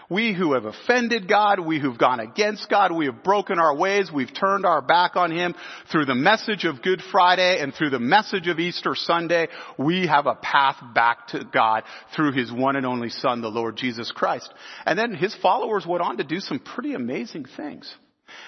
We 0.10 0.34
who 0.34 0.54
have 0.54 0.66
offended 0.66 1.30
God, 1.30 1.60
we 1.60 1.80
who've 1.80 1.98
gone 1.98 2.20
against 2.20 2.70
God, 2.70 2.92
we 2.92 3.06
have 3.06 3.24
broken 3.24 3.60
our 3.60 3.76
ways, 3.76 4.12
we've 4.12 4.34
turned 4.34 4.66
our 4.66 4.82
back 4.82 5.16
on 5.16 5.32
Him 5.32 5.56
through 5.92 6.06
the 6.06 6.16
message 6.16 6.66
of 6.66 6.82
Good 6.82 7.02
Friday 7.12 7.60
and 7.62 7.74
through 7.74 7.92
the 7.92 8.00
message 8.00 8.48
of 8.48 8.60
Easter 8.60 8.96
Sunday, 8.96 9.48
we 9.78 10.08
have 10.08 10.26
a 10.26 10.36
path 10.36 10.78
back 10.94 11.28
to 11.28 11.46
God 11.46 11.84
through 12.16 12.34
His 12.34 12.52
one 12.52 12.76
and 12.76 12.86
only 12.86 13.10
Son, 13.10 13.42
the 13.42 13.48
Lord 13.48 13.78
Jesus 13.78 14.12
Christ. 14.12 14.52
And 14.86 14.98
then 14.98 15.14
His 15.14 15.36
followers 15.36 15.86
went 15.88 16.02
on 16.02 16.18
to 16.18 16.24
do 16.24 16.40
some 16.40 16.60
pretty 16.60 16.96
amazing 16.96 17.46
things. 17.56 17.94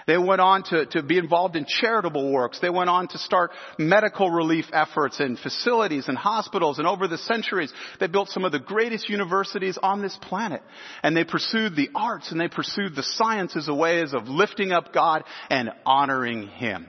They 0.07 0.17
went 0.17 0.41
on 0.41 0.63
to, 0.63 0.85
to 0.87 1.03
be 1.03 1.17
involved 1.17 1.55
in 1.55 1.65
charitable 1.65 2.31
works. 2.31 2.59
They 2.59 2.69
went 2.69 2.89
on 2.89 3.07
to 3.09 3.17
start 3.17 3.51
medical 3.77 4.29
relief 4.29 4.65
efforts 4.71 5.19
in 5.19 5.37
facilities 5.37 6.07
and 6.07 6.17
hospitals. 6.17 6.79
And 6.79 6.87
over 6.87 7.07
the 7.07 7.17
centuries, 7.17 7.73
they 7.99 8.07
built 8.07 8.29
some 8.29 8.45
of 8.45 8.51
the 8.51 8.59
greatest 8.59 9.09
universities 9.09 9.77
on 9.81 10.01
this 10.01 10.17
planet. 10.21 10.61
And 11.03 11.15
they 11.15 11.23
pursued 11.23 11.75
the 11.75 11.89
arts 11.95 12.31
and 12.31 12.39
they 12.39 12.47
pursued 12.47 12.95
the 12.95 13.03
sciences 13.03 13.67
as 13.67 13.75
ways 13.75 14.13
of 14.13 14.27
lifting 14.27 14.71
up 14.71 14.93
God 14.93 15.23
and 15.49 15.71
honoring 15.85 16.47
Him. 16.47 16.87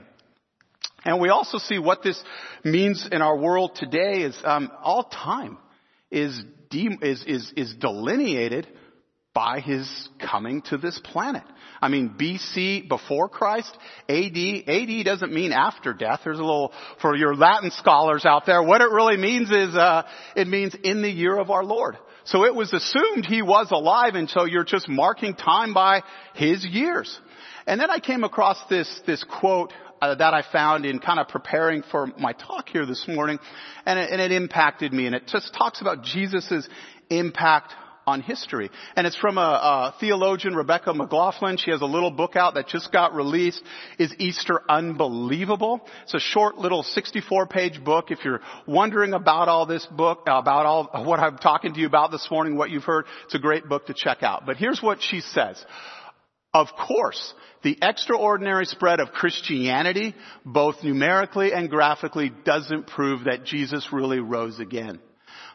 And 1.03 1.21
we 1.21 1.29
also 1.29 1.57
see 1.57 1.79
what 1.79 2.03
this 2.03 2.21
means 2.63 3.07
in 3.11 3.21
our 3.21 3.37
world 3.37 3.75
today 3.75 4.23
is 4.23 4.37
um, 4.43 4.69
all 4.81 5.03
time 5.03 5.57
is, 6.11 6.39
de- 6.69 6.97
is, 7.01 7.23
is, 7.25 7.53
is 7.55 7.75
delineated 7.75 8.67
by 9.37 9.59
his 9.59 10.09
coming 10.19 10.63
to 10.63 10.79
this 10.79 10.99
planet. 11.03 11.43
I 11.79 11.89
mean, 11.89 12.15
BC, 12.19 12.89
before 12.89 13.29
Christ, 13.29 13.71
AD, 14.09 14.35
AD 14.35 15.05
doesn't 15.05 15.31
mean 15.31 15.51
after 15.51 15.93
death. 15.93 16.21
There's 16.23 16.39
a 16.39 16.41
little, 16.41 16.73
for 17.03 17.15
your 17.15 17.35
Latin 17.35 17.69
scholars 17.69 18.25
out 18.25 18.47
there, 18.47 18.63
what 18.63 18.81
it 18.81 18.89
really 18.89 19.15
means 19.15 19.51
is, 19.51 19.75
uh, 19.75 20.07
it 20.35 20.47
means 20.47 20.75
in 20.83 21.03
the 21.03 21.09
year 21.09 21.37
of 21.37 21.51
our 21.51 21.63
Lord. 21.63 21.99
So 22.23 22.45
it 22.45 22.55
was 22.55 22.73
assumed 22.73 23.27
he 23.27 23.43
was 23.43 23.67
alive 23.69 24.15
and 24.15 24.27
so 24.27 24.45
you're 24.45 24.63
just 24.63 24.89
marking 24.89 25.35
time 25.35 25.71
by 25.71 26.01
his 26.33 26.65
years. 26.65 27.19
And 27.67 27.79
then 27.79 27.91
I 27.91 27.99
came 27.99 28.23
across 28.23 28.57
this, 28.71 28.89
this 29.05 29.23
quote 29.23 29.71
uh, 30.01 30.15
that 30.15 30.33
I 30.33 30.41
found 30.51 30.83
in 30.83 30.97
kind 30.97 31.19
of 31.19 31.27
preparing 31.27 31.83
for 31.91 32.07
my 32.17 32.33
talk 32.33 32.69
here 32.69 32.87
this 32.87 33.05
morning, 33.07 33.37
and 33.85 33.99
it, 33.99 34.09
and 34.09 34.19
it 34.19 34.31
impacted 34.31 34.93
me. 34.93 35.05
And 35.05 35.13
it 35.13 35.27
just 35.27 35.53
talks 35.53 35.79
about 35.79 36.03
Jesus' 36.03 36.67
impact 37.11 37.75
on 38.07 38.21
history. 38.21 38.71
And 38.95 39.05
it's 39.05 39.17
from 39.17 39.37
a, 39.37 39.41
a, 39.41 39.95
theologian, 39.99 40.55
Rebecca 40.55 40.93
McLaughlin. 40.93 41.57
She 41.57 41.71
has 41.71 41.81
a 41.81 41.85
little 41.85 42.09
book 42.09 42.37
out 42.37 42.55
that 42.55 42.67
just 42.69 42.91
got 42.91 43.13
released. 43.13 43.61
Is 43.99 44.15
Easter 44.17 44.61
Unbelievable? 44.69 45.81
It's 46.03 46.13
a 46.13 46.19
short 46.19 46.57
little 46.57 46.83
64 46.83 47.47
page 47.47 47.83
book. 47.83 48.09
If 48.09 48.23
you're 48.23 48.39
wondering 48.65 49.13
about 49.13 49.49
all 49.49 49.65
this 49.65 49.85
book, 49.85 50.21
about 50.21 50.65
all 50.65 50.89
what 51.03 51.19
I'm 51.19 51.37
talking 51.37 51.73
to 51.73 51.79
you 51.79 51.85
about 51.85 52.11
this 52.11 52.25
morning, 52.31 52.57
what 52.57 52.69
you've 52.69 52.85
heard, 52.85 53.05
it's 53.25 53.35
a 53.35 53.39
great 53.39 53.67
book 53.67 53.87
to 53.87 53.93
check 53.93 54.23
out. 54.23 54.45
But 54.45 54.55
here's 54.55 54.81
what 54.81 55.01
she 55.01 55.19
says. 55.19 55.63
Of 56.53 56.67
course, 56.87 57.33
the 57.61 57.77
extraordinary 57.81 58.65
spread 58.65 59.01
of 59.01 59.09
Christianity, 59.09 60.15
both 60.45 60.81
numerically 60.81 61.51
and 61.51 61.69
graphically, 61.69 62.31
doesn't 62.45 62.87
prove 62.87 63.25
that 63.25 63.43
Jesus 63.43 63.89
really 63.91 64.19
rose 64.19 64.59
again 64.61 65.01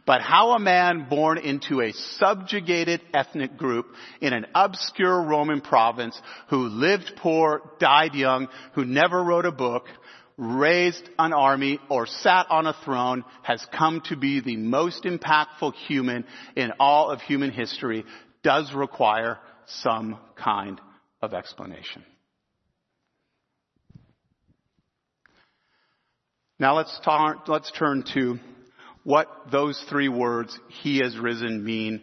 but 0.05 0.21
how 0.21 0.51
a 0.51 0.59
man 0.59 1.07
born 1.09 1.39
into 1.39 1.81
a 1.81 1.93
subjugated 1.93 3.01
ethnic 3.15 3.57
group 3.57 3.87
in 4.21 4.33
an 4.33 4.47
obscure 4.55 5.23
Roman 5.23 5.61
province 5.61 6.21
who 6.49 6.69
lived 6.69 7.13
poor, 7.17 7.63
died 7.79 8.15
young, 8.15 8.49
who 8.75 8.85
never 8.85 9.23
wrote 9.23 9.47
a 9.47 9.53
book, 9.53 9.85
raised 10.37 11.09
an 11.19 11.33
army, 11.33 11.79
or 11.89 12.07
sat 12.07 12.47
on 12.51 12.67
a 12.67 12.75
throne 12.85 13.25
has 13.43 13.65
come 13.77 14.01
to 14.07 14.17
be 14.17 14.41
the 14.41 14.57
most 14.57 15.05
impactful 15.05 15.75
human 15.87 16.25
in 16.57 16.73
all 16.81 17.11
of 17.11 17.21
human 17.21 17.51
history 17.51 18.05
does 18.43 18.73
require 18.75 19.39
some 19.67 20.19
kind 20.37 20.81
of 21.21 21.33
explanation. 21.33 22.05
Now 26.59 26.77
let's, 26.77 26.99
tar- 27.05 27.43
let's 27.47 27.71
turn 27.73 28.05
to 28.15 28.39
what 29.05 29.29
those 29.51 29.83
three 29.89 30.09
words, 30.09 30.59
He 30.83 30.99
has 30.99 31.17
risen, 31.19 31.65
mean 31.65 32.03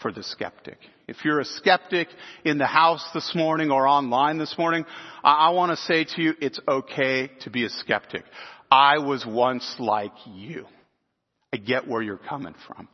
for 0.00 0.12
the 0.12 0.22
skeptic. 0.22 0.78
If 1.06 1.24
you're 1.24 1.40
a 1.40 1.44
skeptic 1.44 2.08
in 2.44 2.58
the 2.58 2.66
house 2.66 3.04
this 3.12 3.34
morning 3.34 3.70
or 3.70 3.86
online 3.86 4.38
this 4.38 4.56
morning, 4.56 4.84
I, 5.22 5.50
want 5.50 5.70
to 5.70 5.76
say 5.76 6.04
to 6.04 6.22
you, 6.22 6.34
it's 6.40 6.60
okay 6.66 7.30
to 7.40 7.50
be 7.50 7.64
a 7.64 7.68
skeptic. 7.68 8.22
I 8.70 8.98
was 8.98 9.26
once 9.26 9.76
like 9.78 10.12
you. 10.26 10.66
I 11.52 11.56
get 11.56 11.88
where 11.88 12.00
you're 12.00 12.16
coming 12.16 12.54
from. 12.66 12.88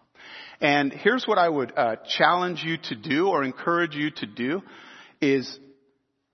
And 0.61 0.93
here's 0.93 1.27
what 1.27 1.39
I 1.39 1.49
would 1.49 1.73
uh, 1.77 1.97
challenge 2.09 2.63
you 2.65 2.79
to 2.85 2.97
do 2.97 3.29
or 3.29 3.45
encourage 3.45 3.95
you 3.95 4.11
to 4.13 4.27
do 4.27 4.63
is 5.21 5.59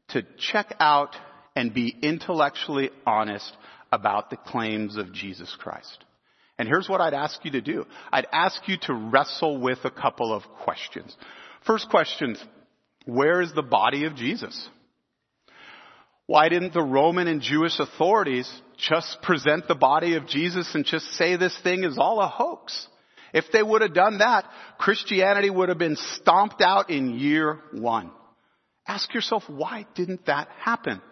to 0.08 0.22
check 0.38 0.74
out 0.78 1.16
and 1.56 1.74
be 1.74 1.94
intellectually 2.02 2.90
honest 3.04 3.52
about 3.90 4.30
the 4.30 4.37
claims 4.37 4.96
of 4.96 5.12
Jesus 5.12 5.54
Christ. 5.58 6.04
And 6.62 6.68
here's 6.68 6.88
what 6.88 7.01
I'd 7.01 7.12
ask 7.12 7.44
you 7.44 7.51
to 7.51 7.61
do. 7.61 7.87
I'd 8.12 8.29
ask 8.33 8.68
you 8.68 8.77
to 8.83 8.94
wrestle 8.94 9.59
with 9.59 9.79
a 9.83 9.90
couple 9.90 10.33
of 10.33 10.44
questions. 10.62 11.12
First 11.66 11.88
question, 11.90 12.37
where 13.05 13.40
is 13.40 13.53
the 13.53 13.64
body 13.64 14.05
of 14.05 14.14
Jesus? 14.14 14.68
Why 16.29 16.48
didn't 16.48 16.72
the 16.72 16.85
Roman 16.85 17.27
and 17.27 17.40
Jewish 17.40 17.81
authorities 17.81 18.48
just 18.79 19.22
present 19.22 19.66
the 19.66 19.75
body 19.75 20.14
of 20.14 20.29
Jesus 20.29 20.72
and 20.77 20.85
just 20.85 21.05
say 21.14 21.35
this 21.35 21.59
thing 21.64 21.83
is 21.83 21.98
all 21.98 22.20
a 22.20 22.29
hoax? 22.29 22.87
If 23.35 23.46
they 23.53 23.61
would 23.61 23.83
have 23.83 23.92
done 23.92 24.18
that, 24.18 24.48
Christianity 24.79 25.51
would 25.51 25.68
have 25.68 25.79
been 25.79 25.96
stomped 25.96 26.62
out 26.62 26.90
in 26.90 27.18
year 27.18 27.59
one. 27.72 28.12
Ask 28.87 29.12
yourself, 29.12 29.42
why 29.48 29.85
didn't 29.96 30.27
that 30.27 30.46
happen? 30.61 31.03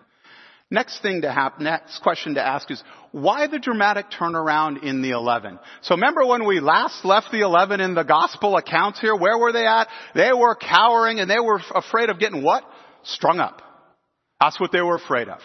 Next 0.73 1.03
thing 1.03 1.23
to 1.23 1.33
happen, 1.33 1.65
next 1.65 2.01
question 2.01 2.35
to 2.35 2.47
ask 2.47 2.71
is, 2.71 2.81
why 3.11 3.49
the 3.49 3.59
dramatic 3.59 4.07
turnaround 4.11 4.85
in 4.85 5.03
the 5.03 5.11
11? 5.11 5.59
So 5.83 5.97
remember 5.97 6.25
when 6.25 6.47
we 6.47 6.61
last 6.61 7.05
left 7.05 7.33
the 7.33 7.41
11 7.41 7.81
in 7.81 7.95
the 7.95 8.05
gospel 8.05 8.57
accounts 8.57 9.01
here, 9.01 9.17
where 9.17 9.37
were 9.37 9.53
they 9.53 9.67
at? 9.67 9.89
They 10.15 10.33
were 10.33 10.55
cowering 10.55 11.19
and 11.19 11.29
they 11.29 11.41
were 11.41 11.61
afraid 11.75 12.09
of 12.09 12.21
getting 12.21 12.45
what? 12.45 12.63
Strung 13.03 13.41
up. 13.41 13.63
That's 14.41 14.61
what 14.61 14.71
they 14.71 14.81
were 14.81 14.95
afraid 14.95 15.29
of. 15.29 15.41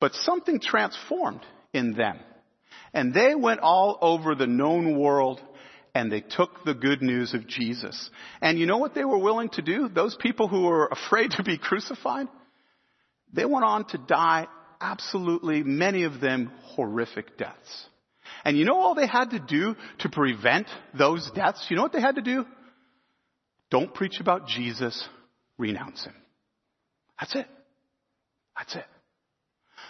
But 0.00 0.14
something 0.14 0.58
transformed 0.58 1.42
in 1.72 1.94
them. 1.94 2.18
And 2.92 3.14
they 3.14 3.36
went 3.36 3.60
all 3.60 3.96
over 4.00 4.34
the 4.34 4.48
known 4.48 4.98
world 4.98 5.40
and 5.94 6.10
they 6.10 6.20
took 6.20 6.64
the 6.64 6.74
good 6.74 7.00
news 7.00 7.32
of 7.32 7.46
Jesus. 7.46 8.10
And 8.40 8.58
you 8.58 8.66
know 8.66 8.78
what 8.78 8.96
they 8.96 9.04
were 9.04 9.18
willing 9.18 9.50
to 9.50 9.62
do? 9.62 9.88
Those 9.88 10.16
people 10.18 10.48
who 10.48 10.64
were 10.64 10.88
afraid 10.88 11.30
to 11.32 11.44
be 11.44 11.58
crucified? 11.58 12.26
They 13.34 13.44
went 13.44 13.64
on 13.64 13.84
to 13.88 13.98
die 13.98 14.46
absolutely, 14.80 15.62
many 15.62 16.04
of 16.04 16.20
them 16.20 16.52
horrific 16.62 17.36
deaths. 17.36 17.86
And 18.44 18.56
you 18.56 18.64
know 18.64 18.78
all 18.78 18.94
they 18.94 19.06
had 19.06 19.30
to 19.30 19.38
do 19.38 19.74
to 20.00 20.08
prevent 20.08 20.66
those 20.96 21.30
deaths? 21.34 21.66
You 21.68 21.76
know 21.76 21.82
what 21.82 21.92
they 21.92 22.00
had 22.00 22.16
to 22.16 22.22
do? 22.22 22.44
Don't 23.70 23.94
preach 23.94 24.20
about 24.20 24.46
Jesus, 24.46 25.08
renounce 25.58 26.04
him. 26.04 26.14
That's 27.18 27.34
it. 27.34 27.46
That's 28.56 28.76
it. 28.76 28.86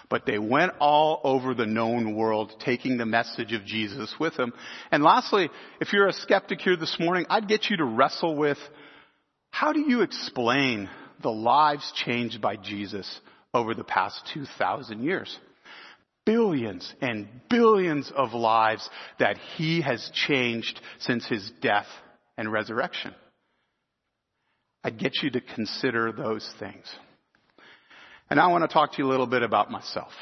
But 0.08 0.26
they 0.26 0.38
went 0.38 0.72
all 0.80 1.20
over 1.24 1.54
the 1.54 1.66
known 1.66 2.14
world 2.14 2.52
taking 2.64 2.98
the 2.98 3.06
message 3.06 3.52
of 3.52 3.64
Jesus 3.64 4.14
with 4.20 4.36
them. 4.36 4.52
And 4.90 5.02
lastly, 5.02 5.50
if 5.80 5.92
you're 5.92 6.08
a 6.08 6.12
skeptic 6.12 6.60
here 6.60 6.76
this 6.76 6.96
morning, 7.00 7.26
I'd 7.28 7.48
get 7.48 7.70
you 7.70 7.78
to 7.78 7.84
wrestle 7.84 8.36
with 8.36 8.58
how 9.50 9.72
do 9.72 9.80
you 9.80 10.02
explain 10.02 10.90
the 11.22 11.30
lives 11.30 11.90
changed 11.96 12.40
by 12.40 12.56
Jesus 12.56 13.20
over 13.54 13.72
the 13.72 13.84
past 13.84 14.28
2,000 14.34 15.02
years? 15.02 15.38
Billions 16.26 16.92
and 17.00 17.28
billions 17.48 18.10
of 18.14 18.32
lives 18.32 18.88
that 19.18 19.38
he 19.56 19.82
has 19.82 20.10
changed 20.12 20.80
since 20.98 21.26
his 21.26 21.50
death 21.62 21.86
and 22.36 22.50
resurrection. 22.50 23.14
I'd 24.82 24.98
get 24.98 25.22
you 25.22 25.30
to 25.30 25.40
consider 25.40 26.12
those 26.12 26.46
things. 26.58 26.84
And 28.28 28.40
I 28.40 28.48
want 28.48 28.64
to 28.64 28.68
talk 28.68 28.92
to 28.92 28.98
you 28.98 29.06
a 29.06 29.10
little 29.10 29.26
bit 29.26 29.42
about 29.42 29.70
myself. 29.70 30.12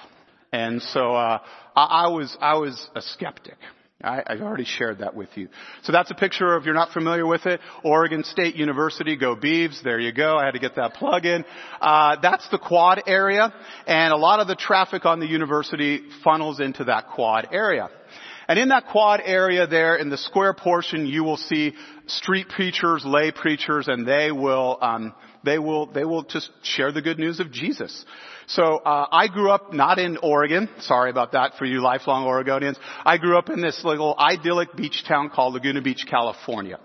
And 0.52 0.82
so 0.82 1.14
uh, 1.14 1.38
I, 1.74 1.84
I 1.84 2.08
was 2.08 2.36
I 2.40 2.54
was 2.58 2.88
a 2.94 3.00
skeptic. 3.00 3.56
I, 4.02 4.22
I 4.26 4.36
already 4.40 4.64
shared 4.64 4.98
that 4.98 5.14
with 5.14 5.28
you. 5.34 5.48
So 5.82 5.92
that's 5.92 6.10
a 6.10 6.14
picture 6.14 6.54
of, 6.54 6.62
if 6.62 6.66
you're 6.66 6.74
not 6.74 6.92
familiar 6.92 7.26
with 7.26 7.46
it, 7.46 7.60
Oregon 7.84 8.24
State 8.24 8.56
University, 8.56 9.16
go 9.16 9.36
Beavs. 9.36 9.82
There 9.82 10.00
you 10.00 10.12
go. 10.12 10.36
I 10.36 10.44
had 10.44 10.52
to 10.52 10.58
get 10.58 10.76
that 10.76 10.94
plug 10.94 11.24
in. 11.24 11.44
Uh, 11.80 12.16
that's 12.20 12.48
the 12.50 12.58
quad 12.58 13.02
area, 13.06 13.52
and 13.86 14.12
a 14.12 14.16
lot 14.16 14.40
of 14.40 14.48
the 14.48 14.56
traffic 14.56 15.04
on 15.04 15.20
the 15.20 15.26
university 15.26 16.02
funnels 16.24 16.60
into 16.60 16.84
that 16.84 17.08
quad 17.08 17.48
area. 17.52 17.88
And 18.48 18.58
in 18.58 18.68
that 18.68 18.88
quad 18.88 19.20
area 19.24 19.66
there, 19.66 19.96
in 19.96 20.10
the 20.10 20.18
square 20.18 20.52
portion, 20.52 21.06
you 21.06 21.22
will 21.22 21.36
see 21.36 21.74
street 22.06 22.48
preachers, 22.48 23.04
lay 23.04 23.30
preachers, 23.30 23.86
and 23.86 24.06
they 24.06 24.32
will 24.32 24.78
um, 24.80 25.14
they 25.44 25.58
will, 25.58 25.86
they 25.86 26.04
will 26.04 26.22
just 26.22 26.50
share 26.62 26.92
the 26.92 27.02
good 27.02 27.18
news 27.18 27.40
of 27.40 27.50
Jesus. 27.50 28.04
So, 28.54 28.76
uh, 28.76 29.06
I 29.10 29.28
grew 29.28 29.50
up 29.50 29.72
not 29.72 29.98
in 29.98 30.18
Oregon. 30.18 30.68
Sorry 30.80 31.08
about 31.08 31.32
that 31.32 31.54
for 31.58 31.64
you 31.64 31.80
lifelong 31.80 32.26
Oregonians. 32.26 32.76
I 33.02 33.16
grew 33.16 33.38
up 33.38 33.48
in 33.48 33.62
this 33.62 33.82
little 33.82 34.14
idyllic 34.18 34.76
beach 34.76 35.04
town 35.08 35.30
called 35.30 35.54
Laguna 35.54 35.80
Beach, 35.80 36.04
California. 36.06 36.78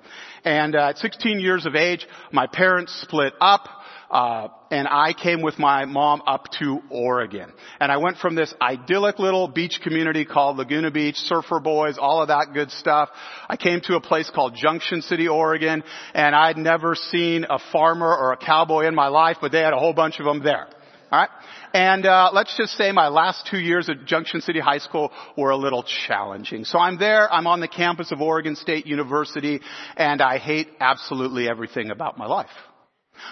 And 0.46 0.78
uh, 0.78 0.90
at 0.90 0.98
16 1.00 1.42
years 1.42 1.66
of 1.66 1.76
age, 1.76 2.08
my 2.32 2.48
parents 2.48 2.98
split 3.02 3.34
up. 3.42 3.68
Uh, 4.10 4.48
and 4.72 4.88
I 4.88 5.12
came 5.12 5.42
with 5.42 5.60
my 5.60 5.84
mom 5.84 6.22
up 6.26 6.46
to 6.60 6.80
Oregon. 6.90 7.52
And 7.82 7.92
I 7.92 7.98
went 7.98 8.20
from 8.20 8.36
this 8.36 8.54
idyllic 8.62 9.20
little 9.20 9.50
beach 9.50 9.82
community 9.84 10.24
called 10.24 10.56
Laguna 10.56 10.92
Beach, 10.92 11.16
surfer 11.18 11.60
boys, 11.60 11.98
all 12.00 12.22
of 12.22 12.30
that 12.30 12.52
good 12.54 12.72
stuff. 12.72 13.10
I 13.50 13.58
came 13.58 13.82
to 13.82 13.98
a 13.98 14.02
place 14.02 14.32
called 14.34 14.56
Junction 14.56 15.02
City, 15.02 15.28
Oregon, 15.28 15.84
and 16.14 16.34
I'd 16.34 16.56
never 16.56 16.96
seen 16.96 17.46
a 17.50 17.60
farmer 17.74 18.16
or 18.16 18.32
a 18.32 18.38
cowboy 18.38 18.88
in 18.88 18.96
my 18.96 19.10
life, 19.10 19.40
but 19.42 19.52
they 19.52 19.60
had 19.60 19.74
a 19.74 19.78
whole 19.78 19.94
bunch 19.94 20.22
of 20.22 20.26
them 20.26 20.42
there. 20.42 20.68
Alright? 21.12 21.30
And 21.74 22.06
uh, 22.06 22.32
let's 22.34 22.56
just 22.58 22.74
say 22.74 22.92
my 22.92 23.10
last 23.10 23.48
two 23.50 23.60
years 23.60 23.90
at 23.90 24.06
Junction 24.06 24.42
City 24.42 24.60
High 24.60 24.78
School 24.80 25.12
were 25.38 25.52
a 25.52 25.58
little 25.58 25.84
challenging. 26.08 26.66
So 26.66 26.80
I'm 26.80 26.98
there, 26.98 27.32
I'm 27.32 27.48
on 27.48 27.60
the 27.60 27.68
campus 27.68 28.12
of 28.12 28.22
Oregon 28.22 28.56
State 28.56 28.86
University, 28.86 29.60
and 29.96 30.22
I 30.22 30.38
hate 30.38 30.70
absolutely 30.80 31.50
everything 31.50 31.92
about 31.92 32.18
my 32.18 32.26
life. 32.26 32.48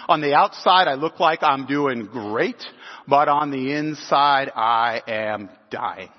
On 0.08 0.20
the 0.20 0.34
outside, 0.34 0.88
I 0.88 0.94
look 0.94 1.20
like 1.20 1.42
I'm 1.42 1.66
doing 1.66 2.06
great, 2.06 2.62
but 3.06 3.28
on 3.28 3.50
the 3.50 3.72
inside, 3.72 4.50
I 4.54 5.00
am 5.06 5.48
dying. 5.70 6.10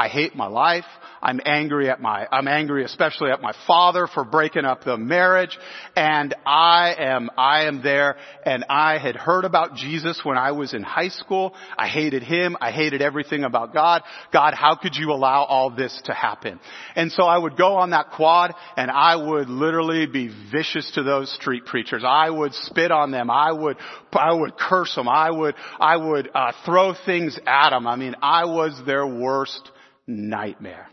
I 0.00 0.08
hate 0.08 0.34
my 0.34 0.46
life. 0.46 0.86
I'm 1.22 1.42
angry 1.44 1.90
at 1.90 2.00
my, 2.00 2.26
I'm 2.32 2.48
angry 2.48 2.84
especially 2.84 3.30
at 3.30 3.42
my 3.42 3.52
father 3.66 4.06
for 4.06 4.24
breaking 4.24 4.64
up 4.64 4.82
the 4.82 4.96
marriage. 4.96 5.58
And 5.94 6.34
I 6.46 6.94
am, 6.98 7.28
I 7.36 7.66
am 7.66 7.82
there 7.82 8.16
and 8.46 8.64
I 8.70 8.96
had 8.96 9.14
heard 9.14 9.44
about 9.44 9.74
Jesus 9.74 10.18
when 10.24 10.38
I 10.38 10.52
was 10.52 10.72
in 10.72 10.82
high 10.82 11.10
school. 11.10 11.54
I 11.76 11.86
hated 11.88 12.22
him. 12.22 12.56
I 12.62 12.70
hated 12.70 13.02
everything 13.02 13.44
about 13.44 13.74
God. 13.74 14.00
God, 14.32 14.54
how 14.54 14.74
could 14.74 14.96
you 14.96 15.12
allow 15.12 15.44
all 15.44 15.68
this 15.68 16.00
to 16.06 16.14
happen? 16.14 16.60
And 16.96 17.12
so 17.12 17.24
I 17.24 17.36
would 17.36 17.58
go 17.58 17.74
on 17.74 17.90
that 17.90 18.12
quad 18.12 18.54
and 18.78 18.90
I 18.90 19.16
would 19.16 19.50
literally 19.50 20.06
be 20.06 20.34
vicious 20.50 20.90
to 20.92 21.02
those 21.02 21.30
street 21.34 21.66
preachers. 21.66 22.04
I 22.06 22.30
would 22.30 22.54
spit 22.54 22.90
on 22.90 23.10
them. 23.10 23.30
I 23.30 23.52
would, 23.52 23.76
I 24.14 24.32
would 24.32 24.56
curse 24.56 24.94
them. 24.94 25.10
I 25.10 25.30
would, 25.30 25.56
I 25.78 25.98
would, 25.98 26.30
uh, 26.34 26.52
throw 26.64 26.94
things 27.04 27.38
at 27.46 27.68
them. 27.68 27.86
I 27.86 27.96
mean, 27.96 28.14
I 28.22 28.46
was 28.46 28.80
their 28.86 29.06
worst 29.06 29.70
nightmare. 30.10 30.88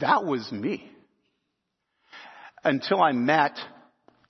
That 0.00 0.24
was 0.24 0.50
me. 0.50 0.88
Until 2.64 3.02
I 3.02 3.12
met 3.12 3.58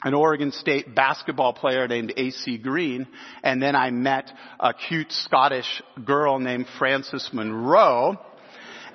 an 0.05 0.15
Oregon 0.15 0.51
State 0.51 0.95
basketball 0.95 1.53
player 1.53 1.87
named 1.87 2.13
AC 2.17 2.59
Green, 2.59 3.07
and 3.43 3.63
then 3.63 3.77
I 3.77 3.91
met 3.91 4.31
a 4.59 4.75
cute 4.75 5.13
Scottish 5.13 5.83
girl 6.05 6.39
named 6.41 6.67
Frances 6.79 7.31
Monroe, 7.33 8.19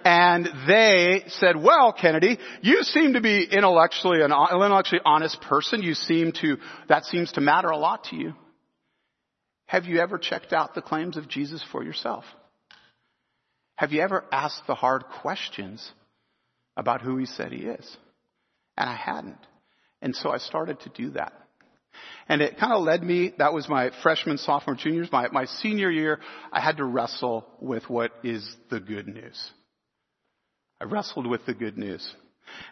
and 0.04 0.48
they 0.68 1.24
said, 1.28 1.56
well, 1.62 1.92
Kennedy, 1.94 2.38
you 2.62 2.84
seem 2.84 3.14
to 3.14 3.22
be 3.22 3.44
intellectually 3.44 4.22
an 4.22 4.32
intellectually 4.32 5.02
honest 5.06 5.42
person. 5.42 5.82
You 5.82 5.96
seem 5.96 6.32
to, 6.42 6.58
that 6.88 7.06
seems 7.06 7.32
to 7.34 7.42
matter 7.42 7.70
a 7.70 7.78
lot 7.78 8.06
to 8.06 8.16
you. 8.16 8.34
Have 9.66 9.86
you 9.86 10.00
ever 10.00 10.18
checked 10.18 10.54
out 10.54 10.76
the 10.76 10.82
claims 10.82 11.18
of 11.18 11.28
Jesus 11.28 11.64
for 11.72 11.84
yourself? 11.84 12.24
Have 13.78 13.92
you 13.92 14.02
ever 14.02 14.26
asked 14.32 14.64
the 14.68 14.76
hard 14.76 15.06
questions 15.22 15.92
about 16.76 17.02
who 17.02 17.18
he 17.18 17.28
said 17.28 17.52
he 17.52 17.60
is? 17.60 17.98
And 18.76 18.90
I 18.90 18.96
hadn't. 18.96 19.38
And 20.02 20.16
so 20.16 20.32
I 20.32 20.40
started 20.40 20.80
to 20.82 20.90
do 20.90 21.12
that. 21.12 21.34
And 22.28 22.42
it 22.42 22.60
kind 22.60 22.74
of 22.74 22.82
led 22.82 23.04
me, 23.04 23.34
that 23.38 23.54
was 23.54 23.70
my 23.70 23.92
freshman, 24.02 24.38
sophomore, 24.40 24.76
juniors, 24.76 25.10
my, 25.12 25.28
my 25.30 25.46
senior 25.46 25.90
year, 25.90 26.20
I 26.52 26.60
had 26.60 26.78
to 26.78 26.86
wrestle 26.86 27.46
with 27.60 27.88
what 27.90 28.12
is 28.24 28.48
the 28.70 28.80
good 28.80 29.08
news. 29.08 29.40
I 30.82 30.86
wrestled 30.86 31.28
with 31.28 31.46
the 31.46 31.54
good 31.54 31.78
news. 31.78 32.08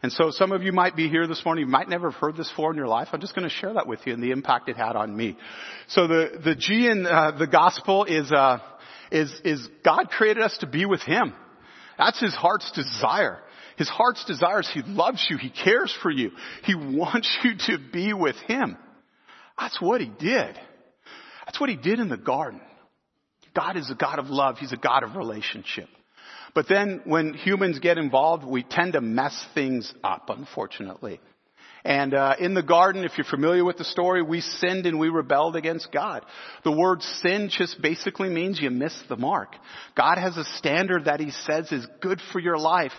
And 0.01 0.11
so 0.11 0.31
some 0.31 0.51
of 0.51 0.63
you 0.63 0.71
might 0.71 0.95
be 0.95 1.09
here 1.09 1.27
this 1.27 1.43
morning, 1.45 1.65
you 1.65 1.71
might 1.71 1.89
never 1.89 2.09
have 2.09 2.19
heard 2.19 2.37
this 2.37 2.49
before 2.49 2.71
in 2.71 2.77
your 2.77 2.87
life. 2.87 3.09
I'm 3.11 3.21
just 3.21 3.35
going 3.35 3.47
to 3.47 3.53
share 3.53 3.73
that 3.73 3.87
with 3.87 3.99
you 4.05 4.13
and 4.13 4.23
the 4.23 4.31
impact 4.31 4.69
it 4.69 4.77
had 4.77 4.95
on 4.95 5.15
me. 5.15 5.37
So 5.89 6.07
the, 6.07 6.39
the 6.43 6.55
G 6.55 6.87
in 6.87 7.05
uh, 7.05 7.31
the 7.37 7.47
gospel 7.47 8.05
is, 8.05 8.31
uh, 8.31 8.59
is, 9.11 9.33
is 9.43 9.67
God 9.83 10.09
created 10.09 10.43
us 10.43 10.57
to 10.59 10.67
be 10.67 10.85
with 10.85 11.01
Him. 11.01 11.33
That's 11.97 12.19
His 12.19 12.33
heart's 12.33 12.71
desire. 12.71 13.39
His 13.77 13.89
heart's 13.89 14.23
desire 14.25 14.61
is 14.61 14.69
He 14.73 14.81
loves 14.83 15.25
you. 15.29 15.37
He 15.37 15.49
cares 15.49 15.95
for 16.01 16.11
you. 16.11 16.31
He 16.63 16.75
wants 16.75 17.37
you 17.43 17.51
to 17.67 17.77
be 17.91 18.13
with 18.13 18.35
Him. 18.47 18.77
That's 19.57 19.79
what 19.81 20.01
He 20.01 20.07
did. 20.07 20.59
That's 21.45 21.59
what 21.59 21.69
He 21.69 21.75
did 21.75 21.99
in 21.99 22.09
the 22.09 22.17
garden. 22.17 22.61
God 23.55 23.77
is 23.77 23.89
a 23.89 23.95
God 23.95 24.19
of 24.19 24.27
love. 24.27 24.57
He's 24.57 24.73
a 24.73 24.77
God 24.77 25.03
of 25.03 25.15
relationship. 25.15 25.87
But 26.53 26.67
then 26.69 27.01
when 27.05 27.33
humans 27.33 27.79
get 27.79 27.97
involved, 27.97 28.45
we 28.45 28.63
tend 28.63 28.93
to 28.93 29.01
mess 29.01 29.45
things 29.53 29.93
up, 30.03 30.29
unfortunately. 30.29 31.19
And 31.85 32.15
uh, 32.15 32.33
in 32.39 32.55
the 32.55 32.63
garden, 32.63 33.03
if 33.03 33.15
you're 33.15 33.25
familiar 33.25 33.63
with 33.63 33.77
the 33.77 33.83
story, 33.83 34.23
we 34.23 34.41
sinned 34.41 34.87
and 34.87 34.97
we 34.97 35.09
rebelled 35.09 35.55
against 35.55 35.91
God. 35.91 36.25
The 36.63 36.71
word 36.71 37.03
sin 37.03 37.47
just 37.51 37.79
basically 37.79 38.27
means 38.27 38.59
you 38.59 38.71
missed 38.71 39.03
the 39.07 39.15
mark. 39.15 39.49
God 39.95 40.17
has 40.17 40.35
a 40.35 40.45
standard 40.57 41.05
that 41.05 41.19
He 41.19 41.29
says 41.29 41.71
is 41.71 41.85
good 42.01 42.19
for 42.33 42.39
your 42.39 42.57
life. 42.57 42.91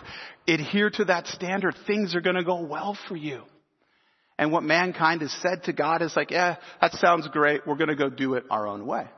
Adhere 0.47 0.91
to 0.91 1.07
that 1.07 1.27
standard. 1.27 1.75
Things 1.89 2.15
are 2.15 2.21
going 2.21 2.37
to 2.37 2.45
go 2.45 2.63
well 2.63 2.97
for 3.09 3.17
you. 3.17 3.43
And 4.39 4.53
what 4.53 4.63
mankind 4.63 5.21
has 5.23 5.33
said 5.43 5.65
to 5.65 5.73
God 5.73 6.01
is 6.01 6.15
like, 6.15 6.31
yeah, 6.31 6.55
that 6.81 6.93
sounds 6.93 7.27
great. 7.27 7.67
We're 7.67 7.75
going 7.75 7.89
to 7.89 7.97
go 7.97 8.09
do 8.09 8.35
it 8.35 8.45
our 8.51 8.69
own 8.69 8.87
way. 8.87 9.09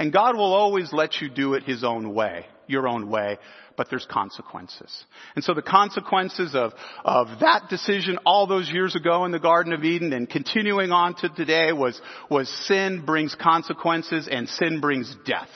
And 0.00 0.12
God 0.12 0.36
will 0.36 0.52
always 0.52 0.92
let 0.92 1.20
you 1.20 1.28
do 1.28 1.54
it 1.54 1.62
His 1.62 1.84
own 1.84 2.12
way, 2.12 2.46
your 2.66 2.88
own 2.88 3.08
way 3.08 3.38
but 3.76 3.90
there's 3.90 4.06
consequences. 4.10 5.04
And 5.34 5.44
so 5.44 5.54
the 5.54 5.62
consequences 5.62 6.54
of, 6.54 6.72
of 7.04 7.40
that 7.40 7.68
decision 7.68 8.18
all 8.24 8.46
those 8.46 8.70
years 8.70 8.94
ago 8.96 9.24
in 9.24 9.32
the 9.32 9.38
Garden 9.38 9.72
of 9.72 9.84
Eden 9.84 10.12
and 10.12 10.28
continuing 10.28 10.92
on 10.92 11.14
to 11.16 11.28
today 11.28 11.72
was, 11.72 12.00
was 12.30 12.48
sin 12.66 13.04
brings 13.04 13.34
consequences 13.34 14.28
and 14.30 14.48
sin 14.48 14.80
brings 14.80 15.14
death. 15.26 15.48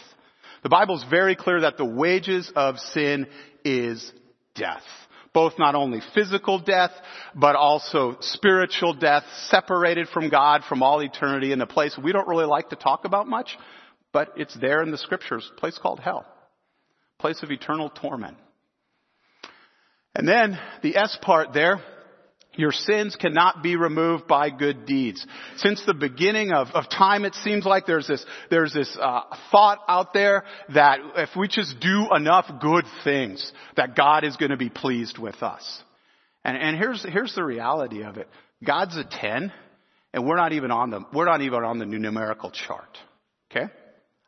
The 0.62 0.68
Bible 0.68 0.96
is 0.96 1.04
very 1.08 1.36
clear 1.36 1.60
that 1.62 1.76
the 1.76 1.84
wages 1.84 2.50
of 2.56 2.78
sin 2.78 3.26
is 3.64 4.12
death. 4.54 4.82
Both 5.32 5.58
not 5.58 5.74
only 5.74 6.00
physical 6.14 6.58
death, 6.58 6.90
but 7.34 7.54
also 7.54 8.16
spiritual 8.20 8.94
death, 8.94 9.22
separated 9.48 10.08
from 10.08 10.30
God 10.30 10.62
from 10.68 10.82
all 10.82 11.00
eternity 11.00 11.52
in 11.52 11.60
a 11.60 11.66
place 11.66 11.96
we 12.02 12.12
don't 12.12 12.26
really 12.26 12.46
like 12.46 12.70
to 12.70 12.76
talk 12.76 13.04
about 13.04 13.28
much, 13.28 13.56
but 14.12 14.32
it's 14.36 14.56
there 14.58 14.82
in 14.82 14.90
the 14.90 14.98
scriptures, 14.98 15.48
a 15.54 15.60
place 15.60 15.78
called 15.80 16.00
hell 16.00 16.26
place 17.18 17.42
of 17.42 17.50
eternal 17.50 17.90
torment. 17.90 18.37
And 20.14 20.26
then 20.26 20.59
the 20.83 20.96
S 20.96 21.16
part 21.20 21.52
there, 21.52 21.81
Your 22.59 22.72
sins 22.72 23.14
cannot 23.14 23.62
be 23.62 23.76
removed 23.76 24.26
by 24.26 24.50
good 24.50 24.85
deeds. 24.85 25.24
Since 25.59 25.85
the 25.87 25.94
beginning 25.94 26.50
of, 26.50 26.68
of 26.74 26.90
time, 26.90 27.24
it 27.24 27.37
seems 27.37 27.64
like 27.64 27.87
there's 27.87 28.09
this, 28.09 28.24
there's 28.50 28.74
this 28.74 28.98
uh, 29.00 29.20
thought 29.52 29.78
out 29.87 30.12
there 30.12 30.42
that 30.74 30.98
if 31.16 31.31
we 31.37 31.46
just 31.46 31.78
do 31.78 32.09
enough 32.12 32.46
good 32.61 32.85
things, 33.04 33.52
that 33.76 33.94
God 33.94 34.24
is 34.24 34.37
going 34.37 34.50
to 34.50 34.57
be 34.57 34.70
pleased 34.70 35.18
with 35.18 35.40
us. 35.40 35.83
And, 36.44 36.57
and 36.57 36.76
here's, 36.76 37.04
here's 37.04 37.33
the 37.37 37.44
reality 37.44 38.02
of 38.02 38.16
it. 38.16 38.28
God's 38.66 38.96
a 38.96 39.04
10, 39.04 39.52
and 40.12 40.26
we're 40.26 40.37
not 40.37 40.52
even 40.52 40.72
on 40.72 40.90
the, 40.90 41.02
we're 41.12 41.26
not 41.26 41.42
even 41.42 41.62
on 41.62 41.78
the 41.78 41.87
numerical 41.87 42.50
chart. 42.50 42.98
Okay? 43.52 43.72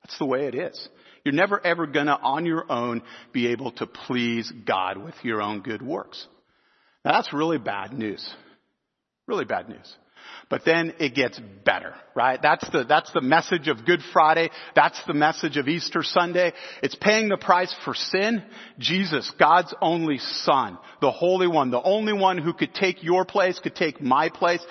That's 0.04 0.18
the 0.18 0.26
way 0.26 0.46
it 0.46 0.54
is. 0.54 0.88
You're 1.24 1.34
never 1.34 1.64
ever 1.64 1.86
gonna 1.86 2.18
on 2.20 2.46
your 2.46 2.70
own 2.70 3.02
be 3.32 3.48
able 3.48 3.72
to 3.72 3.86
please 3.86 4.50
God 4.66 4.96
with 4.98 5.14
your 5.22 5.42
own 5.42 5.60
good 5.60 5.82
works. 5.82 6.26
Now 7.04 7.12
that's 7.12 7.32
really 7.32 7.58
bad 7.58 7.92
news. 7.92 8.28
Really 9.26 9.44
bad 9.44 9.68
news. 9.68 9.96
But 10.48 10.64
then 10.64 10.94
it 10.98 11.14
gets 11.14 11.40
better, 11.64 11.94
right? 12.14 12.40
That's 12.42 12.68
the, 12.70 12.84
that's 12.84 13.10
the 13.12 13.20
message 13.20 13.68
of 13.68 13.86
Good 13.86 14.00
Friday. 14.12 14.50
That's 14.74 15.00
the 15.06 15.14
message 15.14 15.56
of 15.56 15.68
Easter 15.68 16.02
Sunday. 16.02 16.52
It's 16.82 16.96
paying 16.96 17.28
the 17.28 17.36
price 17.36 17.74
for 17.84 17.94
sin. 17.94 18.42
Jesus, 18.78 19.30
God's 19.38 19.72
only 19.80 20.18
Son, 20.18 20.76
the 21.00 21.12
Holy 21.12 21.46
One, 21.46 21.70
the 21.70 21.82
only 21.82 22.12
one 22.12 22.36
who 22.36 22.52
could 22.52 22.74
take 22.74 23.04
your 23.04 23.24
place, 23.24 23.60
could 23.60 23.76
take 23.76 24.00
my 24.00 24.28
place. 24.28 24.64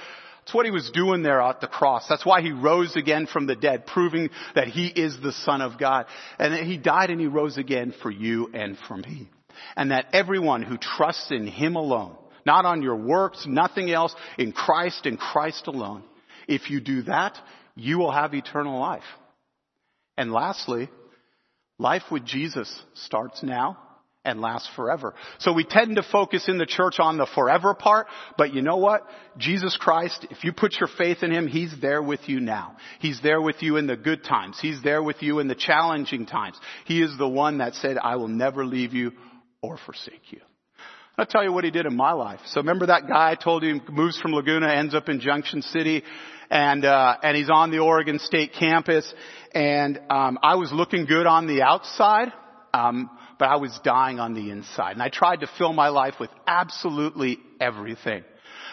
That's 0.49 0.55
what 0.55 0.65
he 0.65 0.71
was 0.71 0.89
doing 0.89 1.21
there 1.21 1.41
at 1.41 1.61
the 1.61 1.67
cross. 1.67 2.07
That's 2.09 2.25
why 2.25 2.41
he 2.41 2.51
rose 2.51 2.95
again 2.95 3.27
from 3.27 3.45
the 3.45 3.55
dead, 3.55 3.85
proving 3.85 4.31
that 4.55 4.67
he 4.67 4.87
is 4.87 5.15
the 5.21 5.31
Son 5.31 5.61
of 5.61 5.77
God. 5.77 6.07
And 6.39 6.55
that 6.55 6.63
he 6.63 6.75
died 6.75 7.11
and 7.11 7.21
he 7.21 7.27
rose 7.27 7.59
again 7.59 7.93
for 8.01 8.09
you 8.09 8.49
and 8.51 8.75
for 8.87 8.97
me. 8.97 9.29
And 9.75 9.91
that 9.91 10.07
everyone 10.11 10.63
who 10.63 10.79
trusts 10.79 11.29
in 11.29 11.45
him 11.45 11.75
alone, 11.75 12.15
not 12.47 12.65
on 12.65 12.81
your 12.81 12.95
works, 12.95 13.45
nothing 13.47 13.91
else, 13.91 14.15
in 14.39 14.51
Christ 14.51 15.05
and 15.05 15.19
Christ 15.19 15.67
alone, 15.67 16.01
if 16.47 16.71
you 16.71 16.79
do 16.79 17.03
that, 17.03 17.37
you 17.75 17.99
will 17.99 18.11
have 18.11 18.33
eternal 18.33 18.79
life. 18.79 19.03
And 20.17 20.31
lastly, 20.31 20.89
life 21.77 22.05
with 22.09 22.25
Jesus 22.25 22.81
starts 22.95 23.43
now 23.43 23.77
and 24.29 24.41
lasts 24.41 24.69
forever. 24.75 25.13
So 25.39 25.53
we 25.53 25.63
tend 25.63 25.95
to 25.95 26.03
focus 26.03 26.47
in 26.47 26.57
the 26.57 26.65
church 26.65 26.99
on 26.99 27.17
the 27.17 27.27
forever 27.33 27.73
part, 27.73 28.07
but 28.37 28.53
you 28.53 28.61
know 28.61 28.77
what? 28.77 29.05
Jesus 29.37 29.77
Christ, 29.77 30.27
if 30.29 30.43
you 30.43 30.53
put 30.53 30.75
your 30.79 30.89
faith 30.97 31.23
in 31.23 31.31
Him, 31.31 31.47
He's 31.47 31.73
there 31.81 32.01
with 32.01 32.21
you 32.27 32.39
now. 32.39 32.77
He's 32.99 33.19
there 33.21 33.41
with 33.41 33.61
you 33.61 33.77
in 33.77 33.87
the 33.87 33.97
good 33.97 34.23
times. 34.23 34.59
He's 34.61 34.81
there 34.83 35.01
with 35.01 35.21
you 35.21 35.39
in 35.39 35.47
the 35.47 35.55
challenging 35.55 36.25
times. 36.25 36.57
He 36.85 37.01
is 37.01 37.17
the 37.17 37.27
one 37.27 37.57
that 37.57 37.75
said, 37.75 37.97
I 37.97 38.15
will 38.17 38.27
never 38.27 38.65
leave 38.65 38.93
you 38.93 39.13
or 39.61 39.77
forsake 39.77 40.31
you. 40.31 40.41
I'll 41.19 41.25
tell 41.25 41.43
you 41.43 41.51
what 41.51 41.65
he 41.65 41.71
did 41.71 41.85
in 41.85 41.97
my 41.97 42.13
life. 42.13 42.39
So 42.45 42.61
remember 42.61 42.85
that 42.85 43.05
guy 43.05 43.31
I 43.31 43.35
told 43.35 43.63
you 43.63 43.81
moves 43.89 44.17
from 44.21 44.31
Laguna, 44.31 44.69
ends 44.69 44.95
up 44.95 45.09
in 45.09 45.19
Junction 45.19 45.61
City, 45.61 46.01
and 46.49 46.85
uh, 46.85 47.17
and 47.21 47.35
he's 47.35 47.49
on 47.49 47.71
the 47.71 47.79
Oregon 47.79 48.19
State 48.19 48.53
campus. 48.57 49.13
And 49.53 49.99
um, 50.09 50.39
I 50.41 50.55
was 50.55 50.71
looking 50.71 51.05
good 51.05 51.25
on 51.25 51.45
the 51.45 51.61
outside, 51.61 52.31
um, 52.73 53.09
but 53.39 53.45
I 53.49 53.55
was 53.55 53.79
dying 53.83 54.19
on 54.19 54.33
the 54.33 54.51
inside. 54.51 54.91
And 54.91 55.01
I 55.01 55.09
tried 55.09 55.39
to 55.39 55.49
fill 55.57 55.73
my 55.73 55.87
life 55.87 56.15
with 56.19 56.29
absolutely 56.45 57.39
everything. 57.59 58.23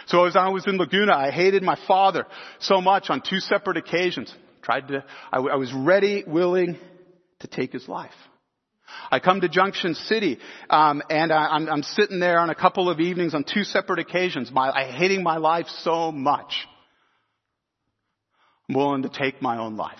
So 0.07 0.25
as 0.27 0.37
I 0.37 0.49
was 0.49 0.67
in 0.67 0.77
Laguna, 0.77 1.15
I 1.15 1.31
hated 1.31 1.63
my 1.63 1.79
father 1.87 2.27
so 2.59 2.81
much 2.81 3.09
on 3.09 3.23
two 3.23 3.39
separate 3.39 3.77
occasions. 3.77 4.35
Tried 4.63 4.89
to, 4.89 5.05
I, 5.33 5.39
was 5.39 5.73
ready, 5.73 6.25
willing 6.27 6.77
to 7.41 7.47
take 7.47 7.73
his 7.73 7.89
life. 7.89 8.11
I 9.11 9.21
come 9.21 9.41
to 9.41 9.49
Junction 9.49 9.95
City, 9.95 10.39
um, 10.71 11.03
and 11.11 11.33
I, 11.33 11.57
am 11.57 11.83
sitting 11.83 12.21
there 12.21 12.39
on 12.39 12.51
a 12.51 12.55
couple 12.55 12.89
of 12.89 13.01
evenings 13.01 13.35
on 13.35 13.45
two 13.45 13.65
separate 13.65 13.99
occasions. 13.99 14.51
My, 14.51 14.71
I 14.71 14.91
hating 14.91 15.23
my 15.23 15.39
life 15.39 15.67
so 15.81 16.13
much. 16.13 16.67
I'm 18.69 18.77
willing 18.77 19.03
to 19.03 19.09
take 19.09 19.43
my 19.43 19.59
own 19.59 19.77
life. 19.77 19.99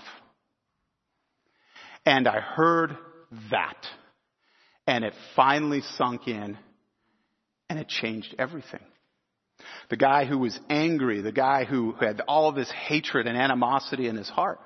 And 2.05 2.27
I 2.29 2.41
heard 2.41 2.97
that. 3.51 3.87
And 4.87 5.05
it 5.05 5.15
finally 5.35 5.81
sunk 5.81 6.29
in 6.29 6.57
and 7.69 7.79
it 7.79 7.89
changed 7.89 8.35
everything. 8.39 8.81
The 9.91 9.97
guy 9.97 10.25
who 10.25 10.39
was 10.39 10.59
angry, 10.69 11.21
the 11.21 11.33
guy 11.33 11.65
who 11.65 11.93
had 11.93 12.21
all 12.29 12.53
this 12.53 12.71
hatred 12.71 13.27
and 13.27 13.37
animosity 13.37 14.07
in 14.07 14.17
his 14.17 14.29
heart, 14.29 14.61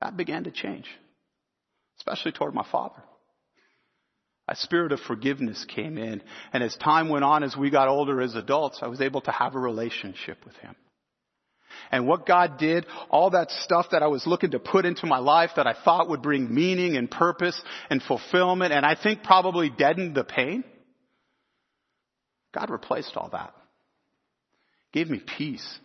that 0.00 0.16
began 0.16 0.44
to 0.44 0.50
change. 0.50 0.86
Especially 1.98 2.32
toward 2.32 2.54
my 2.54 2.66
father. 2.70 3.02
A 4.48 4.56
spirit 4.56 4.90
of 4.90 5.00
forgiveness 5.00 5.64
came 5.68 5.96
in. 5.96 6.22
And 6.52 6.64
as 6.64 6.74
time 6.76 7.08
went 7.08 7.24
on, 7.24 7.44
as 7.44 7.56
we 7.56 7.70
got 7.70 7.88
older 7.88 8.20
as 8.20 8.34
adults, 8.34 8.80
I 8.82 8.88
was 8.88 9.00
able 9.00 9.20
to 9.22 9.30
have 9.30 9.54
a 9.54 9.60
relationship 9.60 10.38
with 10.44 10.56
him. 10.56 10.74
And 11.90 12.06
what 12.06 12.26
God 12.26 12.58
did, 12.58 12.86
all 13.10 13.30
that 13.30 13.50
stuff 13.50 13.86
that 13.92 14.02
I 14.02 14.06
was 14.08 14.26
looking 14.26 14.52
to 14.52 14.58
put 14.58 14.84
into 14.84 15.06
my 15.06 15.18
life 15.18 15.50
that 15.56 15.66
I 15.66 15.74
thought 15.84 16.08
would 16.08 16.22
bring 16.22 16.52
meaning 16.54 16.96
and 16.96 17.10
purpose 17.10 17.60
and 17.88 18.02
fulfillment, 18.02 18.72
and 18.72 18.84
I 18.84 18.96
think 19.00 19.22
probably 19.22 19.70
deadened 19.70 20.14
the 20.14 20.24
pain, 20.24 20.64
God 22.52 22.70
replaced 22.70 23.16
all 23.16 23.30
that. 23.32 23.54
Gave 24.92 25.08
me 25.08 25.20
peace. 25.38 25.78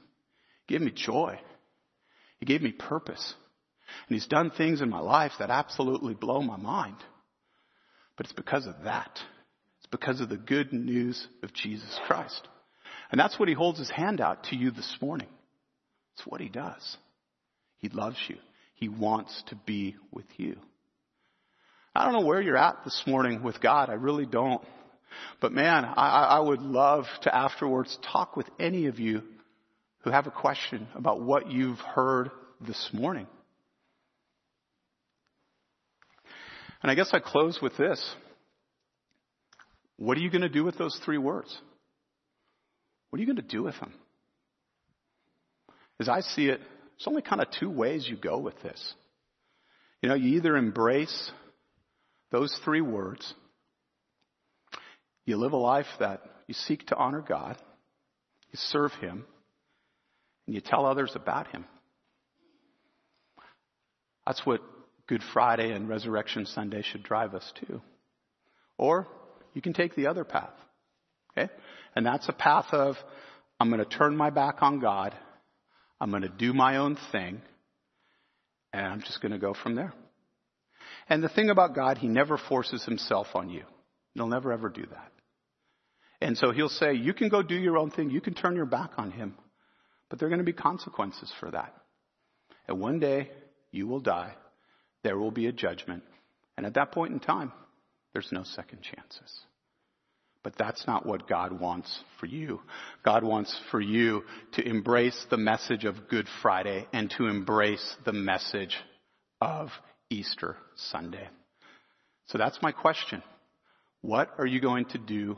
Gave 0.67 0.81
me 0.81 0.91
joy. 0.91 1.39
He 2.39 2.45
gave 2.45 2.62
me 2.62 2.71
purpose. 2.71 3.34
And 4.08 4.15
He's 4.15 4.27
done 4.27 4.51
things 4.51 4.81
in 4.81 4.89
my 4.89 4.99
life 4.99 5.34
that 5.39 5.51
absolutely 5.51 6.15
blow 6.15 6.41
my 6.41 6.58
mind. 6.58 6.97
But 8.17 8.25
it's 8.25 8.34
because 8.34 8.65
of 8.65 8.75
that. 8.86 9.19
It's 9.79 9.91
because 9.91 10.21
of 10.21 10.29
the 10.29 10.38
good 10.38 10.73
news 10.73 11.27
of 11.43 11.53
Jesus 11.53 11.99
Christ. 12.08 12.47
And 13.12 13.19
that's 13.19 13.38
what 13.38 13.49
he 13.49 13.53
holds 13.53 13.79
his 13.79 13.89
hand 13.89 14.19
out 14.19 14.45
to 14.45 14.55
you 14.55 14.71
this 14.71 14.97
morning. 15.01 15.27
It's 16.15 16.25
what 16.25 16.41
he 16.41 16.49
does. 16.49 16.97
He 17.78 17.89
loves 17.89 18.17
you. 18.28 18.38
He 18.75 18.89
wants 18.89 19.43
to 19.47 19.56
be 19.65 19.95
with 20.12 20.25
you. 20.38 20.58
I 21.93 22.04
don't 22.04 22.13
know 22.13 22.28
where 22.28 22.41
you're 22.41 22.58
at 22.58 22.84
this 22.84 23.04
morning 23.08 23.41
with 23.41 23.62
God. 23.62 23.89
I 23.89 23.93
really 23.93 24.25
don't. 24.25 24.62
But 25.41 25.54
man, 25.54 25.86
I, 25.86 26.23
I 26.23 26.39
would 26.39 26.62
love 26.62 27.06
to 27.21 27.34
afterwards 27.34 27.97
talk 28.12 28.36
with 28.36 28.47
any 28.60 28.88
of 28.88 28.99
you 28.99 29.23
who 29.99 30.12
have 30.12 30.28
a 30.28 30.32
question 30.32 30.88
about 30.93 31.21
what 31.21 31.49
you've 31.49 31.80
heard 31.80 32.32
this 32.65 32.89
morning. 32.91 33.28
And 36.82 36.91
I 36.91 36.95
guess 36.95 37.10
I 37.13 37.19
close 37.19 37.60
with 37.62 37.78
this. 37.78 38.15
What 39.97 40.17
are 40.17 40.21
you 40.21 40.30
going 40.30 40.41
to 40.41 40.49
do 40.49 40.63
with 40.63 40.78
those 40.78 40.99
three 41.06 41.17
words? 41.17 41.58
What 43.10 43.17
are 43.17 43.21
you 43.21 43.25
going 43.25 43.38
to 43.38 43.41
do 43.41 43.63
with 43.63 43.80
them? 43.80 43.93
As 45.99 46.10
I 46.10 46.21
see 46.21 46.47
it, 46.47 46.60
there's 46.60 47.08
only 47.08 47.21
kind 47.21 47.41
of 47.41 47.47
two 47.60 47.69
ways 47.69 48.08
you 48.08 48.17
go 48.17 48.38
with 48.38 48.62
this. 48.62 48.93
You 50.01 50.10
know, 50.10 50.15
you 50.15 50.38
either 50.38 50.55
embrace 50.55 51.31
those 52.31 52.58
three 52.63 52.81
words, 52.81 53.34
you 55.25 55.38
live 55.38 55.53
a 55.53 55.58
life 55.58 55.88
that 55.99 56.21
you 56.47 56.53
seek 56.53 56.86
to 56.88 56.95
honor 56.95 57.23
God, 57.27 57.58
you 58.51 58.58
serve 58.58 58.91
Him, 58.93 59.25
and 60.45 60.55
you 60.55 60.62
tell 60.62 60.86
others 60.86 61.12
about 61.15 61.47
Him. 61.47 61.65
That's 64.25 64.45
what 64.45 64.62
Good 65.08 65.21
Friday 65.34 65.71
and 65.71 65.88
Resurrection 65.88 66.45
Sunday 66.45 66.81
should 66.81 67.03
drive 67.03 67.34
us 67.34 67.51
to. 67.67 67.81
Or 68.77 69.08
you 69.53 69.62
can 69.62 69.73
take 69.73 69.95
the 69.95 70.08
other 70.08 70.23
path. 70.23 70.53
Okay? 71.31 71.51
And 71.95 72.05
that's 72.05 72.27
a 72.27 72.34
path 72.34 72.67
of, 72.71 72.95
I'm 73.60 73.69
going 73.69 73.84
to 73.84 73.97
turn 73.97 74.17
my 74.17 74.29
back 74.29 74.58
on 74.62 74.79
God. 74.79 75.15
I'm 75.99 76.10
going 76.10 76.23
to 76.23 76.29
do 76.29 76.53
my 76.53 76.77
own 76.77 76.97
thing. 77.12 77.41
And 78.73 78.86
I'm 78.86 79.01
just 79.01 79.21
going 79.21 79.31
to 79.31 79.38
go 79.38 79.53
from 79.53 79.75
there. 79.75 79.93
And 81.08 81.23
the 81.23 81.29
thing 81.29 81.49
about 81.49 81.75
God, 81.75 81.97
He 81.97 82.08
never 82.08 82.38
forces 82.38 82.84
Himself 82.84 83.27
on 83.36 83.49
you. 83.49 83.63
He'll 84.13 84.27
never 84.27 84.51
ever 84.51 84.69
do 84.69 84.86
that. 84.86 85.12
And 86.21 86.38
so 86.38 86.51
He'll 86.51 86.69
say, 86.69 86.93
you 86.93 87.13
can 87.13 87.29
go 87.29 87.41
do 87.41 87.55
your 87.55 87.77
own 87.77 87.91
thing. 87.91 88.10
You 88.10 88.21
can 88.21 88.34
turn 88.34 88.55
your 88.55 88.65
back 88.65 88.91
on 88.97 89.12
Him. 89.12 89.36
But 90.10 90.19
there 90.19 90.27
are 90.27 90.29
going 90.29 90.39
to 90.39 90.45
be 90.45 90.53
consequences 90.53 91.31
for 91.39 91.51
that. 91.51 91.73
And 92.67 92.79
one 92.79 92.99
day, 92.99 93.29
you 93.71 93.88
will 93.88 93.99
die 93.99 94.36
there 95.05 95.19
will 95.19 95.31
be 95.31 95.45
a 95.45 95.51
judgment. 95.51 96.03
And 96.58 96.65
at 96.65 96.73
that 96.73 96.91
point 96.91 97.13
in 97.13 97.19
time, 97.19 97.53
there's 98.12 98.31
no 98.31 98.43
second 98.43 98.79
chances. 98.81 99.39
But 100.45 100.60
that's 100.60 100.86
not 100.86 101.08
what 101.08 101.27
God 101.27 101.60
wants 101.60 102.01
for 102.19 102.27
you. 102.27 102.62
God 103.03 103.23
wants 103.23 103.60
for 103.71 103.81
you 103.81 104.21
to 104.53 104.62
embrace 104.62 105.25
the 105.31 105.38
message 105.38 105.86
of 105.86 106.08
Good 106.08 106.27
Friday 106.43 106.88
and 106.93 107.12
to 107.17 107.25
embrace 107.25 107.95
the 108.05 108.13
message 108.13 108.77
of 109.41 109.69
Easter 110.12 110.55
Sunday. 110.75 111.27
So 112.27 112.38
that's 112.38 112.60
my 112.62 112.71
question. 112.71 113.23
What 114.01 114.35
are 114.37 114.46
you 114.46 114.62
going 114.62 114.85
to 114.89 115.00
do 115.00 115.35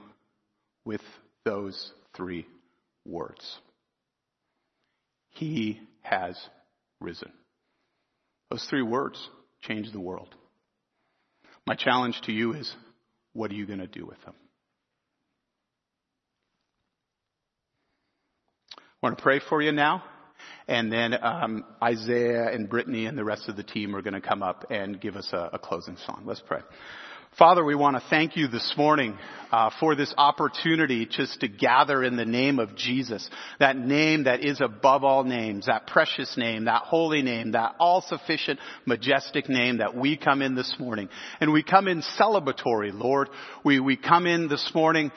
with 0.84 1.00
those 1.46 1.94
three 2.14 2.46
words? 3.06 3.60
He 5.30 5.80
has 6.02 6.38
risen. 7.00 7.32
Those 8.52 8.68
three 8.70 8.82
words 8.82 9.26
change 9.62 9.90
the 9.94 10.02
world. 10.02 10.36
My 11.66 11.76
challenge 11.76 12.20
to 12.24 12.34
you 12.34 12.52
is 12.52 12.70
what 13.32 13.52
are 13.52 13.56
you 13.56 13.66
going 13.66 13.80
to 13.80 13.88
do 13.88 14.06
with 14.06 14.22
them? 14.26 14.36
I 19.04 19.06
want 19.06 19.20
to 19.20 19.22
pray 19.22 19.40
for 19.48 19.62
you 19.62 19.72
now. 19.72 20.04
And 20.68 20.92
then 20.92 21.14
um, 21.24 21.64
Isaiah 21.84 22.52
and 22.52 22.68
Brittany 22.68 23.06
and 23.06 23.16
the 23.16 23.24
rest 23.24 23.48
of 23.48 23.56
the 23.56 23.62
team 23.62 23.96
are 23.96 24.02
going 24.02 24.16
to 24.16 24.22
come 24.22 24.42
up 24.42 24.66
and 24.72 25.00
give 25.00 25.16
us 25.16 25.30
a, 25.34 25.52
a 25.54 25.60
closing 25.60 25.98
song. 25.98 26.24
Let's 26.26 26.42
pray. 26.44 26.62
Father, 27.38 27.64
we 27.64 27.76
want 27.76 27.96
to 27.96 28.04
thank 28.10 28.36
you 28.36 28.48
this 28.48 28.74
morning 28.76 29.16
uh, 29.52 29.70
for 29.80 29.94
this 29.94 30.12
opportunity 30.18 31.06
just 31.06 31.42
to 31.42 31.48
gather 31.48 32.04
in 32.04 32.16
the 32.16 32.26
name 32.26 32.58
of 32.58 32.76
Jesus, 32.76 33.30
that 33.60 33.78
name 33.78 34.24
that 34.24 34.44
is 34.44 34.62
above 34.62 35.04
all 35.04 35.24
names, 35.24 35.68
that 35.68 35.86
precious 35.86 36.36
name, 36.36 36.66
that 36.66 36.82
holy 36.82 37.22
name, 37.22 37.52
that 37.52 37.76
all-sufficient, 37.80 38.60
majestic 38.88 39.48
name 39.48 39.78
that 39.78 39.96
we 39.96 40.18
come 40.18 40.42
in 40.42 40.56
this 40.56 40.76
morning. 40.80 41.08
And 41.40 41.54
we 41.54 41.62
come 41.62 41.88
in 41.88 42.02
celebratory, 42.20 42.92
Lord. 42.92 43.30
We, 43.64 43.80
we 43.80 43.96
come 43.96 44.26
in 44.26 44.48
this 44.48 44.72
morning 44.74 45.12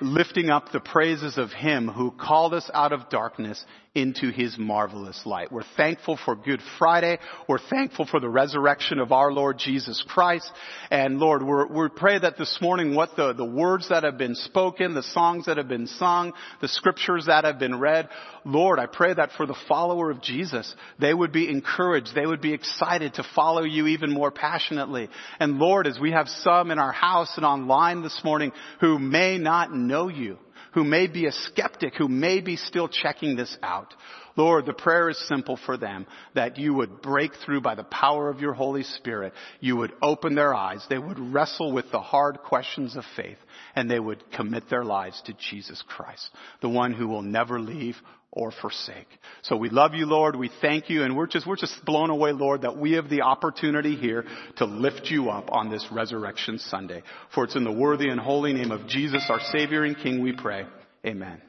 lifting 0.00 0.50
up 0.50 0.72
the 0.72 0.80
praises 0.80 1.38
of 1.38 1.50
Him 1.52 1.88
who 1.88 2.10
called 2.10 2.54
us 2.54 2.70
out 2.72 2.92
of 2.92 3.08
darkness 3.08 3.64
into 3.94 4.30
His 4.30 4.56
marvelous 4.56 5.20
light. 5.26 5.50
We're 5.50 5.64
thankful 5.76 6.16
for 6.24 6.36
Good 6.36 6.60
Friday. 6.78 7.18
We're 7.48 7.58
thankful 7.58 8.06
for 8.06 8.20
the 8.20 8.28
resurrection 8.28 9.00
of 9.00 9.10
our 9.10 9.32
Lord 9.32 9.58
Jesus 9.58 10.04
Christ. 10.06 10.48
And 10.92 11.18
Lord, 11.18 11.42
we 11.42 11.88
pray 11.96 12.16
that 12.20 12.38
this 12.38 12.56
morning 12.60 12.94
what 12.94 13.16
the, 13.16 13.32
the 13.32 13.44
words 13.44 13.88
that 13.88 14.04
have 14.04 14.16
been 14.16 14.36
spoken, 14.36 14.94
the 14.94 15.02
songs 15.02 15.46
that 15.46 15.56
have 15.56 15.66
been 15.66 15.88
sung, 15.88 16.32
the 16.60 16.68
scriptures 16.68 17.26
that 17.26 17.44
have 17.44 17.58
been 17.58 17.80
read, 17.80 18.08
Lord, 18.44 18.78
I 18.78 18.86
pray 18.86 19.12
that 19.12 19.32
for 19.36 19.44
the 19.44 19.58
follower 19.66 20.12
of 20.12 20.22
Jesus, 20.22 20.72
they 21.00 21.12
would 21.12 21.32
be 21.32 21.50
encouraged. 21.50 22.14
They 22.14 22.26
would 22.26 22.40
be 22.40 22.54
excited 22.54 23.14
to 23.14 23.26
follow 23.34 23.64
you 23.64 23.88
even 23.88 24.12
more 24.12 24.30
passionately. 24.30 25.08
And 25.40 25.58
Lord, 25.58 25.88
as 25.88 25.98
we 25.98 26.12
have 26.12 26.28
some 26.28 26.70
in 26.70 26.78
our 26.78 26.92
house 26.92 27.32
and 27.36 27.44
online 27.44 28.02
this 28.02 28.20
morning 28.22 28.52
who 28.80 29.00
may 29.00 29.36
not 29.36 29.74
know 29.74 30.06
you, 30.06 30.38
who 30.72 30.84
may 30.84 31.06
be 31.06 31.26
a 31.26 31.32
skeptic, 31.32 31.94
who 31.94 32.08
may 32.08 32.40
be 32.40 32.56
still 32.56 32.88
checking 32.88 33.36
this 33.36 33.56
out. 33.62 33.94
Lord, 34.36 34.66
the 34.66 34.72
prayer 34.72 35.10
is 35.10 35.28
simple 35.28 35.58
for 35.66 35.76
them 35.76 36.06
that 36.34 36.58
you 36.58 36.74
would 36.74 37.02
break 37.02 37.32
through 37.44 37.60
by 37.60 37.74
the 37.74 37.84
power 37.84 38.30
of 38.30 38.40
your 38.40 38.52
Holy 38.52 38.84
Spirit. 38.84 39.32
You 39.60 39.76
would 39.76 39.92
open 40.00 40.34
their 40.34 40.54
eyes. 40.54 40.84
They 40.88 40.98
would 40.98 41.18
wrestle 41.18 41.72
with 41.72 41.90
the 41.90 42.00
hard 42.00 42.38
questions 42.38 42.96
of 42.96 43.04
faith 43.16 43.38
and 43.74 43.90
they 43.90 44.00
would 44.00 44.30
commit 44.32 44.70
their 44.70 44.84
lives 44.84 45.20
to 45.26 45.34
Jesus 45.34 45.82
Christ, 45.86 46.30
the 46.60 46.68
one 46.68 46.92
who 46.92 47.08
will 47.08 47.22
never 47.22 47.60
leave 47.60 47.96
or 48.32 48.52
forsake. 48.52 49.08
So 49.42 49.56
we 49.56 49.70
love 49.70 49.94
you, 49.94 50.06
Lord. 50.06 50.36
We 50.36 50.50
thank 50.60 50.88
you 50.88 51.02
and 51.02 51.16
we're 51.16 51.26
just, 51.26 51.46
we're 51.46 51.56
just 51.56 51.84
blown 51.84 52.10
away, 52.10 52.32
Lord, 52.32 52.62
that 52.62 52.76
we 52.76 52.92
have 52.92 53.08
the 53.08 53.22
opportunity 53.22 53.96
here 53.96 54.24
to 54.56 54.66
lift 54.66 55.06
you 55.06 55.30
up 55.30 55.50
on 55.50 55.70
this 55.70 55.86
resurrection 55.90 56.58
Sunday. 56.58 57.02
For 57.34 57.44
it's 57.44 57.56
in 57.56 57.64
the 57.64 57.72
worthy 57.72 58.08
and 58.08 58.20
holy 58.20 58.52
name 58.52 58.70
of 58.70 58.86
Jesus, 58.86 59.26
our 59.28 59.40
Savior 59.52 59.84
and 59.84 59.96
King, 59.96 60.22
we 60.22 60.32
pray. 60.32 60.66
Amen. 61.04 61.42